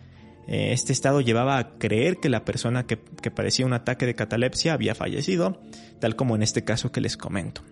este 0.47 0.93
estado 0.93 1.21
llevaba 1.21 1.59
a 1.59 1.79
creer 1.79 2.19
que 2.19 2.29
la 2.29 2.45
persona 2.45 2.87
que, 2.87 2.97
padecía 2.97 3.67
un 3.67 3.73
ataque 3.73 4.07
de 4.07 4.15
catalepsia 4.15 4.75
había 4.75 4.95
fallecido, 4.95 5.61
tal 5.99 6.15
como 6.15 6.37
en 6.37 6.43
este 6.43 6.65
caso 6.65 6.93
que 6.93 7.01
les 7.01 7.17
comento. 7.17 7.63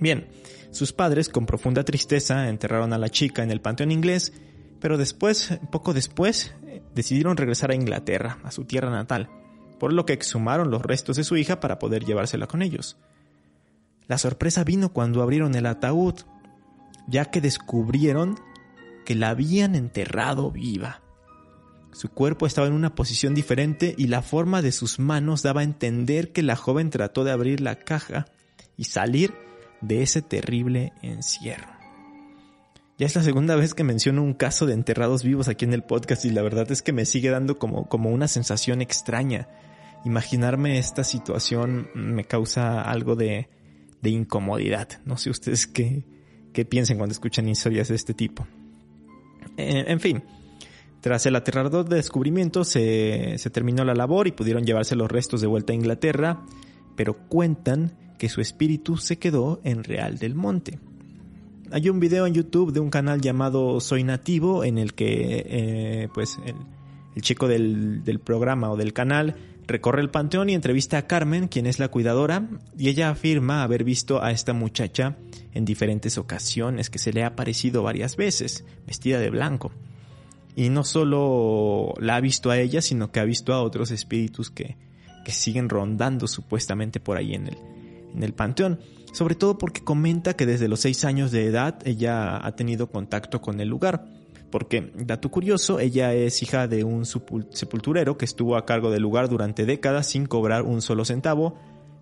Bien, 0.00 0.28
sus 0.70 0.92
padres, 0.92 1.28
con 1.28 1.46
profunda 1.46 1.84
tristeza, 1.84 2.48
enterraron 2.48 2.92
a 2.92 2.98
la 2.98 3.08
chica 3.08 3.42
en 3.42 3.50
el 3.50 3.60
panteón 3.60 3.90
inglés, 3.90 4.32
pero 4.80 4.96
después, 4.96 5.58
poco 5.72 5.92
después, 5.92 6.54
decidieron 6.94 7.36
regresar 7.36 7.72
a 7.72 7.74
Inglaterra, 7.74 8.38
a 8.44 8.52
su 8.52 8.64
tierra 8.64 8.90
natal, 8.90 9.28
por 9.80 9.92
lo 9.92 10.06
que 10.06 10.12
exhumaron 10.12 10.70
los 10.70 10.82
restos 10.82 11.16
de 11.16 11.24
su 11.24 11.36
hija 11.36 11.58
para 11.58 11.80
poder 11.80 12.04
llevársela 12.04 12.46
con 12.46 12.62
ellos. 12.62 12.96
La 14.06 14.18
sorpresa 14.18 14.62
vino 14.62 14.92
cuando 14.92 15.22
abrieron 15.22 15.54
el 15.56 15.66
ataúd, 15.66 16.14
ya 17.08 17.26
que 17.26 17.40
descubrieron 17.40 18.38
que 19.04 19.14
la 19.14 19.30
habían 19.30 19.74
enterrado 19.74 20.50
viva. 20.50 21.02
Su 21.92 22.10
cuerpo 22.10 22.46
estaba 22.46 22.66
en 22.66 22.74
una 22.74 22.94
posición 22.94 23.34
diferente 23.34 23.94
y 23.96 24.06
la 24.08 24.22
forma 24.22 24.62
de 24.62 24.72
sus 24.72 24.98
manos 24.98 25.42
daba 25.42 25.62
a 25.62 25.64
entender 25.64 26.32
que 26.32 26.42
la 26.42 26.56
joven 26.56 26.90
trató 26.90 27.24
de 27.24 27.32
abrir 27.32 27.60
la 27.60 27.76
caja 27.76 28.26
y 28.76 28.84
salir 28.84 29.34
de 29.80 30.02
ese 30.02 30.22
terrible 30.22 30.92
encierro. 31.02 31.78
Ya 32.98 33.06
es 33.06 33.14
la 33.14 33.22
segunda 33.22 33.54
vez 33.54 33.74
que 33.74 33.84
menciono 33.84 34.22
un 34.22 34.34
caso 34.34 34.66
de 34.66 34.74
enterrados 34.74 35.22
vivos 35.22 35.48
aquí 35.48 35.64
en 35.64 35.72
el 35.72 35.84
podcast 35.84 36.24
y 36.24 36.30
la 36.30 36.42
verdad 36.42 36.70
es 36.72 36.82
que 36.82 36.92
me 36.92 37.06
sigue 37.06 37.30
dando 37.30 37.58
como, 37.58 37.88
como 37.88 38.10
una 38.10 38.26
sensación 38.26 38.82
extraña. 38.82 39.48
Imaginarme 40.04 40.78
esta 40.78 41.04
situación 41.04 41.88
me 41.94 42.24
causa 42.24 42.82
algo 42.82 43.14
de, 43.14 43.48
de 44.02 44.10
incomodidad. 44.10 44.88
No 45.04 45.16
sé 45.16 45.30
ustedes 45.30 45.68
qué, 45.68 46.04
qué 46.52 46.64
piensen 46.64 46.98
cuando 46.98 47.12
escuchan 47.12 47.48
historias 47.48 47.88
de 47.88 47.94
este 47.94 48.14
tipo. 48.14 48.46
Eh, 49.56 49.84
en 49.86 50.00
fin, 50.00 50.24
tras 51.00 51.26
el 51.26 51.36
aterrador 51.36 51.88
descubrimiento 51.88 52.64
se, 52.64 53.36
se 53.38 53.50
terminó 53.50 53.84
la 53.84 53.94
labor 53.94 54.26
y 54.26 54.32
pudieron 54.32 54.64
llevarse 54.64 54.96
los 54.96 55.10
restos 55.10 55.40
de 55.40 55.46
vuelta 55.46 55.72
a 55.72 55.76
Inglaterra, 55.76 56.44
pero 56.96 57.14
cuentan 57.28 57.96
que 58.18 58.28
su 58.28 58.40
espíritu 58.40 58.96
se 58.96 59.18
quedó 59.18 59.60
en 59.64 59.84
Real 59.84 60.18
del 60.18 60.34
Monte. 60.34 60.78
Hay 61.70 61.88
un 61.88 62.00
video 62.00 62.26
en 62.26 62.34
YouTube 62.34 62.72
de 62.72 62.80
un 62.80 62.90
canal 62.90 63.20
llamado 63.20 63.80
Soy 63.80 64.02
Nativo 64.02 64.64
en 64.64 64.78
el 64.78 64.94
que 64.94 65.44
eh, 65.46 66.08
pues 66.14 66.38
el, 66.44 67.22
chico 67.22 67.46
del, 67.46 68.20
programa 68.24 68.70
o 68.70 68.76
del 68.76 68.92
canal 68.92 69.36
recorre 69.66 70.00
el 70.00 70.10
panteón 70.10 70.48
y 70.48 70.54
entrevista 70.54 70.96
a 70.96 71.06
Carmen, 71.06 71.46
quien 71.46 71.66
es 71.66 71.78
la 71.78 71.88
cuidadora, 71.88 72.48
y 72.76 72.88
ella 72.88 73.10
afirma 73.10 73.62
haber 73.62 73.84
visto 73.84 74.22
a 74.22 74.30
esta 74.30 74.54
muchacha 74.54 75.16
en 75.52 75.66
diferentes 75.66 76.16
ocasiones, 76.16 76.88
que 76.88 76.98
se 76.98 77.12
le 77.12 77.22
ha 77.22 77.28
aparecido 77.28 77.82
varias 77.82 78.16
veces, 78.16 78.64
vestida 78.86 79.20
de 79.20 79.28
blanco. 79.28 79.72
Y 80.58 80.70
no 80.70 80.82
solo 80.82 81.94
la 82.00 82.16
ha 82.16 82.20
visto 82.20 82.50
a 82.50 82.58
ella, 82.58 82.82
sino 82.82 83.12
que 83.12 83.20
ha 83.20 83.24
visto 83.24 83.54
a 83.54 83.62
otros 83.62 83.92
espíritus 83.92 84.50
que, 84.50 84.76
que 85.24 85.30
siguen 85.30 85.68
rondando 85.68 86.26
supuestamente 86.26 86.98
por 86.98 87.16
ahí 87.16 87.34
en 87.34 87.46
el, 87.46 87.58
en 88.12 88.24
el 88.24 88.34
panteón. 88.34 88.80
Sobre 89.12 89.36
todo 89.36 89.56
porque 89.56 89.84
comenta 89.84 90.34
que 90.34 90.46
desde 90.46 90.66
los 90.66 90.80
seis 90.80 91.04
años 91.04 91.30
de 91.30 91.46
edad 91.46 91.78
ella 91.84 92.44
ha 92.44 92.56
tenido 92.56 92.90
contacto 92.90 93.40
con 93.40 93.60
el 93.60 93.68
lugar. 93.68 94.04
Porque, 94.50 94.90
dato 94.96 95.30
curioso, 95.30 95.78
ella 95.78 96.12
es 96.12 96.42
hija 96.42 96.66
de 96.66 96.82
un 96.82 97.04
sepulturero 97.06 98.18
que 98.18 98.24
estuvo 98.24 98.56
a 98.56 98.66
cargo 98.66 98.90
del 98.90 99.02
lugar 99.02 99.28
durante 99.28 99.64
décadas 99.64 100.08
sin 100.08 100.26
cobrar 100.26 100.62
un 100.62 100.82
solo 100.82 101.04
centavo, 101.04 101.54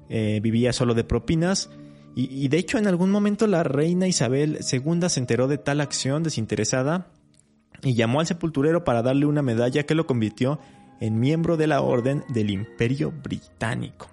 eh, 0.09 0.41
vivía 0.43 0.73
solo 0.73 0.95
de 0.95 1.05
propinas, 1.05 1.69
y, 2.15 2.33
y, 2.33 2.49
de 2.49 2.57
hecho 2.57 2.79
en 2.79 2.87
algún 2.87 3.11
momento 3.11 3.47
la 3.47 3.65
reina 3.65 4.07
Isabel 4.07 4.61
II 4.61 5.11
se 5.11 5.21
enteró 5.21 5.47
de 5.47 5.59
tal 5.59 5.83
acción 5.83 6.23
desinteresada 6.23 7.11
y 7.87 7.95
llamó 7.95 8.19
al 8.19 8.27
sepulturero 8.27 8.83
para 8.83 9.01
darle 9.01 9.27
una 9.27 9.43
medalla 9.43 9.85
que 9.85 9.95
lo 9.95 10.09
convirtió 10.09 10.59
en 10.99 11.21
miembro 11.21 11.57
de 11.57 11.69
la 11.69 11.83
Orden 11.83 12.25
del 12.29 12.51
Imperio 12.51 13.13
Británico. 13.13 14.09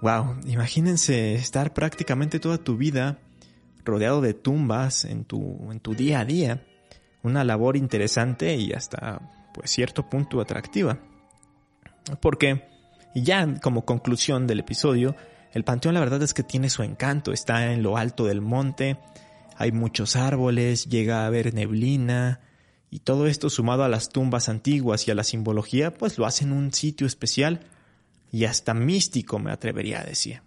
Wow, 0.00 0.36
imagínense 0.46 1.34
estar 1.34 1.74
prácticamente 1.74 2.40
toda 2.40 2.56
tu 2.56 2.78
vida 2.78 3.18
rodeado 3.84 4.22
de 4.22 4.32
tumbas 4.32 5.04
en 5.04 5.26
tu, 5.26 5.70
en 5.70 5.80
tu 5.80 5.94
día 5.94 6.20
a 6.20 6.24
día. 6.24 6.64
Una 7.22 7.44
labor 7.44 7.76
interesante 7.76 8.56
y 8.56 8.72
hasta 8.72 9.20
pues 9.52 9.70
cierto 9.70 10.08
punto 10.08 10.40
atractiva. 10.40 10.98
Porque 12.22 12.70
ya 13.14 13.60
como 13.60 13.84
conclusión 13.84 14.46
del 14.46 14.60
episodio, 14.60 15.14
el 15.52 15.64
panteón 15.64 15.92
la 15.92 16.00
verdad 16.00 16.22
es 16.22 16.32
que 16.32 16.42
tiene 16.42 16.70
su 16.70 16.82
encanto, 16.82 17.32
está 17.32 17.70
en 17.70 17.82
lo 17.82 17.98
alto 17.98 18.24
del 18.24 18.40
monte, 18.40 18.96
hay 19.58 19.72
muchos 19.72 20.16
árboles, 20.16 20.86
llega 20.86 21.22
a 21.22 21.26
haber 21.26 21.52
neblina, 21.52 22.40
y 22.92 22.98
todo 22.98 23.26
esto 23.26 23.48
sumado 23.48 23.84
a 23.84 23.88
las 23.88 24.10
tumbas 24.10 24.50
antiguas 24.50 25.08
y 25.08 25.10
a 25.10 25.14
la 25.14 25.24
simbología, 25.24 25.94
pues 25.94 26.18
lo 26.18 26.26
hacen 26.26 26.52
un 26.52 26.74
sitio 26.74 27.06
especial 27.06 27.60
y 28.30 28.44
hasta 28.44 28.74
místico, 28.74 29.38
me 29.38 29.50
atrevería 29.50 30.02
a 30.02 30.04
decir. 30.04 30.42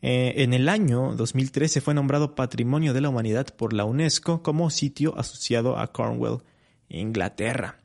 Eh, 0.00 0.42
en 0.42 0.54
el 0.54 0.70
año 0.70 1.14
2013 1.14 1.82
fue 1.82 1.92
nombrado 1.92 2.34
Patrimonio 2.34 2.94
de 2.94 3.02
la 3.02 3.10
Humanidad 3.10 3.48
por 3.54 3.74
la 3.74 3.84
UNESCO 3.84 4.42
como 4.42 4.70
sitio 4.70 5.18
asociado 5.18 5.78
a 5.78 5.92
Cornwall, 5.92 6.42
Inglaterra. 6.88 7.76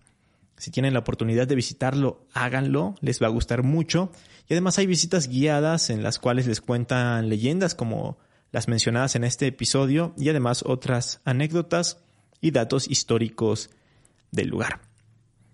Si 0.55 0.71
tienen 0.71 0.93
la 0.93 0.99
oportunidad 0.99 1.45
de 1.45 1.55
visitarlo, 1.55 2.25
háganlo, 2.31 2.95
les 3.01 3.21
va 3.21 3.27
a 3.27 3.31
gustar 3.31 3.63
mucho. 3.63 4.13
Y 4.47 4.53
además 4.53 4.77
hay 4.77 4.85
visitas 4.85 5.27
guiadas 5.27 5.89
en 5.89 6.01
las 6.01 6.17
cuales 6.17 6.47
les 6.47 6.61
cuentan 6.61 7.27
leyendas 7.27 7.75
como 7.75 8.19
las 8.53 8.69
mencionadas 8.69 9.17
en 9.17 9.25
este 9.25 9.47
episodio 9.47 10.13
y 10.17 10.29
además 10.29 10.63
otras 10.65 11.19
anécdotas 11.25 11.97
y 12.41 12.51
datos 12.51 12.89
históricos 12.89 13.69
del 14.31 14.49
lugar. 14.49 14.81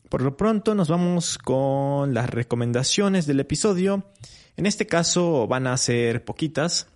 Por 0.09 0.21
lo 0.21 0.37
pronto 0.37 0.75
nos 0.75 0.87
vamos 0.87 1.37
con 1.37 2.13
las 2.13 2.29
recomendaciones 2.29 3.25
del 3.25 3.39
episodio. 3.39 4.03
En 4.55 4.65
este 4.65 4.85
caso 4.85 5.47
van 5.47 5.67
a 5.67 5.75
ser 5.77 6.23
poquitas. 6.23 6.87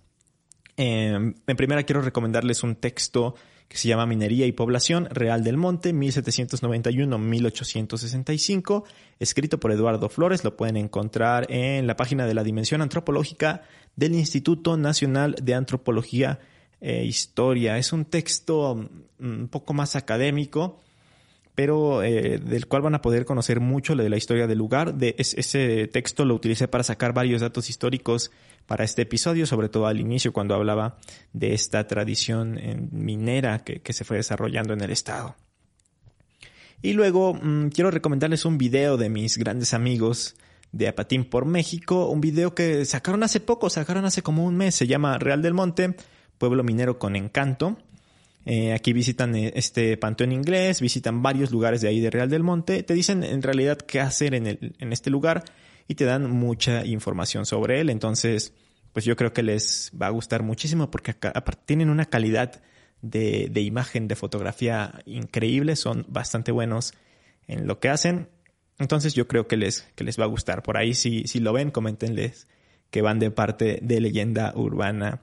Em, 0.76 1.34
en 1.46 1.56
primera 1.56 1.82
quiero 1.82 2.02
recomendarles 2.02 2.62
un 2.62 2.76
texto 2.76 3.34
que 3.68 3.76
se 3.76 3.88
llama 3.88 4.06
Minería 4.06 4.46
y 4.46 4.52
Población 4.52 5.06
Real 5.10 5.44
del 5.44 5.56
Monte 5.56 5.94
1791-1865, 5.94 8.84
escrito 9.20 9.60
por 9.60 9.70
Eduardo 9.70 10.08
Flores. 10.08 10.42
Lo 10.42 10.56
pueden 10.56 10.76
encontrar 10.76 11.46
en 11.50 11.86
la 11.86 11.96
página 11.96 12.26
de 12.26 12.34
la 12.34 12.42
Dimensión 12.42 12.82
Antropológica 12.82 13.62
del 13.94 14.14
Instituto 14.14 14.76
Nacional 14.76 15.36
de 15.40 15.54
Antropología 15.54 16.40
e 16.80 17.04
Historia. 17.04 17.78
Es 17.78 17.92
un 17.92 18.04
texto 18.04 18.88
un 19.18 19.48
poco 19.48 19.74
más 19.74 19.96
académico, 19.96 20.80
pero 21.54 22.02
eh, 22.02 22.38
del 22.38 22.66
cual 22.66 22.82
van 22.82 22.94
a 22.94 23.02
poder 23.02 23.24
conocer 23.24 23.60
mucho 23.60 23.94
de 23.94 24.08
la 24.08 24.16
historia 24.16 24.46
del 24.46 24.58
lugar. 24.58 24.94
De, 24.94 25.14
ese 25.18 25.88
texto 25.88 26.24
lo 26.24 26.34
utilicé 26.34 26.68
para 26.68 26.84
sacar 26.84 27.12
varios 27.12 27.42
datos 27.42 27.68
históricos 27.68 28.30
para 28.66 28.84
este 28.84 29.02
episodio, 29.02 29.46
sobre 29.46 29.68
todo 29.68 29.86
al 29.86 30.00
inicio 30.00 30.32
cuando 30.32 30.54
hablaba 30.54 30.96
de 31.32 31.54
esta 31.54 31.86
tradición 31.86 32.58
minera 32.92 33.58
que, 33.58 33.92
se 33.92 34.04
fue 34.04 34.18
desarrollando 34.18 34.72
en 34.72 34.80
el 34.80 34.90
estado. 34.90 35.36
Y 36.82 36.94
luego 36.94 37.34
mm, 37.34 37.68
quiero 37.68 37.90
recomendarles 37.90 38.44
un 38.44 38.56
video 38.56 38.96
de 38.96 39.10
mis 39.10 39.36
grandes 39.36 39.74
amigos 39.74 40.36
de 40.72 40.88
Apatín 40.88 41.24
por 41.24 41.44
México, 41.44 42.06
un 42.06 42.20
video 42.20 42.54
que 42.54 42.84
sacaron 42.84 43.22
hace 43.22 43.40
poco, 43.40 43.70
sacaron 43.70 44.04
hace 44.04 44.22
como 44.22 44.44
un 44.44 44.56
mes, 44.56 44.74
se 44.76 44.86
llama 44.86 45.18
Real 45.18 45.42
del 45.42 45.52
Monte, 45.52 45.96
pueblo 46.40 46.64
minero 46.64 46.98
con 46.98 47.14
encanto. 47.14 47.76
Eh, 48.46 48.72
aquí 48.72 48.94
visitan 48.94 49.36
eh, 49.36 49.52
este 49.54 49.98
panteón 49.98 50.32
inglés, 50.32 50.80
visitan 50.80 51.22
varios 51.22 51.52
lugares 51.52 51.82
de 51.82 51.88
ahí 51.88 52.00
de 52.00 52.10
Real 52.10 52.30
del 52.30 52.42
Monte, 52.42 52.82
te 52.82 52.94
dicen 52.94 53.22
en 53.22 53.42
realidad 53.42 53.76
qué 53.76 54.00
hacer 54.00 54.34
en, 54.34 54.46
el, 54.46 54.74
en 54.78 54.92
este 54.92 55.10
lugar 55.10 55.44
y 55.86 55.94
te 55.94 56.06
dan 56.06 56.30
mucha 56.30 56.84
información 56.86 57.44
sobre 57.44 57.80
él. 57.80 57.90
Entonces, 57.90 58.54
pues 58.94 59.04
yo 59.04 59.16
creo 59.16 59.34
que 59.34 59.42
les 59.42 59.92
va 60.00 60.06
a 60.06 60.10
gustar 60.10 60.42
muchísimo 60.42 60.90
porque 60.90 61.14
tienen 61.66 61.90
una 61.90 62.06
calidad 62.06 62.62
de, 63.02 63.48
de, 63.50 63.60
imagen, 63.60 64.08
de 64.08 64.16
fotografía 64.16 65.00
increíble, 65.04 65.76
son 65.76 66.06
bastante 66.08 66.52
buenos 66.52 66.94
en 67.48 67.66
lo 67.66 67.78
que 67.80 67.90
hacen. 67.90 68.28
Entonces 68.78 69.12
yo 69.12 69.28
creo 69.28 69.46
que 69.46 69.58
les, 69.58 69.82
que 69.94 70.04
les 70.04 70.18
va 70.18 70.24
a 70.24 70.28
gustar. 70.28 70.62
Por 70.62 70.78
ahí 70.78 70.94
si, 70.94 71.24
si 71.26 71.38
lo 71.38 71.52
ven, 71.52 71.70
coméntenles 71.70 72.48
que 72.90 73.02
van 73.02 73.18
de 73.18 73.30
parte 73.30 73.78
de 73.82 74.00
leyenda 74.00 74.54
urbana 74.56 75.20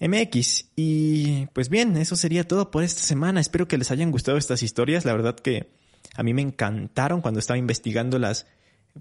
MX. 0.00 0.70
Y 0.76 1.46
pues 1.52 1.68
bien, 1.68 1.96
eso 1.96 2.16
sería 2.16 2.46
todo 2.46 2.70
por 2.70 2.82
esta 2.82 3.02
semana. 3.02 3.40
Espero 3.40 3.68
que 3.68 3.78
les 3.78 3.90
hayan 3.90 4.10
gustado 4.10 4.38
estas 4.38 4.62
historias. 4.62 5.04
La 5.04 5.12
verdad 5.12 5.36
que 5.36 5.70
a 6.14 6.22
mí 6.22 6.34
me 6.34 6.42
encantaron 6.42 7.20
cuando 7.20 7.40
estaba 7.40 7.58
investigándolas. 7.58 8.46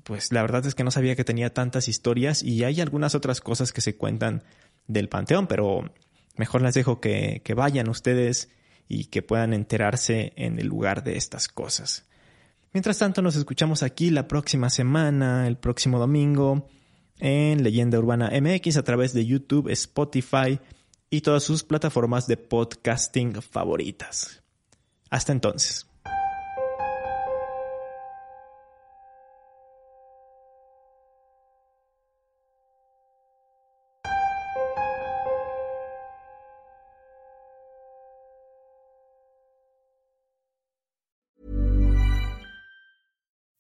Pues 0.03 0.31
la 0.31 0.41
verdad 0.41 0.65
es 0.65 0.75
que 0.75 0.83
no 0.83 0.91
sabía 0.91 1.15
que 1.15 1.23
tenía 1.23 1.53
tantas 1.53 1.87
historias 1.87 2.43
y 2.43 2.63
hay 2.63 2.81
algunas 2.81 3.15
otras 3.15 3.41
cosas 3.41 3.73
que 3.73 3.81
se 3.81 3.95
cuentan 3.95 4.43
del 4.87 5.09
Panteón, 5.09 5.47
pero 5.47 5.91
mejor 6.35 6.61
les 6.61 6.75
dejo 6.75 6.99
que, 6.99 7.41
que 7.43 7.53
vayan 7.53 7.89
ustedes 7.89 8.49
y 8.87 9.05
que 9.05 9.21
puedan 9.21 9.53
enterarse 9.53 10.33
en 10.35 10.59
el 10.59 10.67
lugar 10.67 11.03
de 11.03 11.17
estas 11.17 11.47
cosas. 11.47 12.05
Mientras 12.71 12.99
tanto, 12.99 13.21
nos 13.21 13.35
escuchamos 13.35 13.81
aquí 13.81 14.11
la 14.11 14.27
próxima 14.27 14.69
semana, 14.69 15.47
el 15.47 15.57
próximo 15.57 15.97
domingo, 15.97 16.67
en 17.19 17.63
Leyenda 17.63 17.97
Urbana 17.97 18.31
MX 18.31 18.77
a 18.77 18.83
través 18.83 19.13
de 19.13 19.25
YouTube, 19.25 19.69
Spotify, 19.69 20.59
y 21.09 21.21
todas 21.21 21.43
sus 21.43 21.63
plataformas 21.63 22.27
de 22.27 22.37
podcasting 22.37 23.41
favoritas. 23.41 24.41
Hasta 25.09 25.31
entonces. 25.31 25.85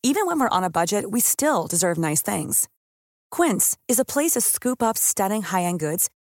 Even 0.01 0.25
when 0.25 0.39
we're 0.39 0.49
on 0.49 0.63
a 0.63 0.69
budget, 0.71 1.05
we 1.11 1.19
still 1.19 1.67
deserve 1.67 1.97
nice 1.99 2.23
things. 2.23 2.67
Quince 3.29 3.77
is 3.87 3.99
a 3.99 4.05
place 4.05 4.31
to 4.31 4.41
scoop 4.41 4.81
up 4.81 4.97
stunning 4.97 5.43
high-end 5.43 5.79
goods 5.79 6.09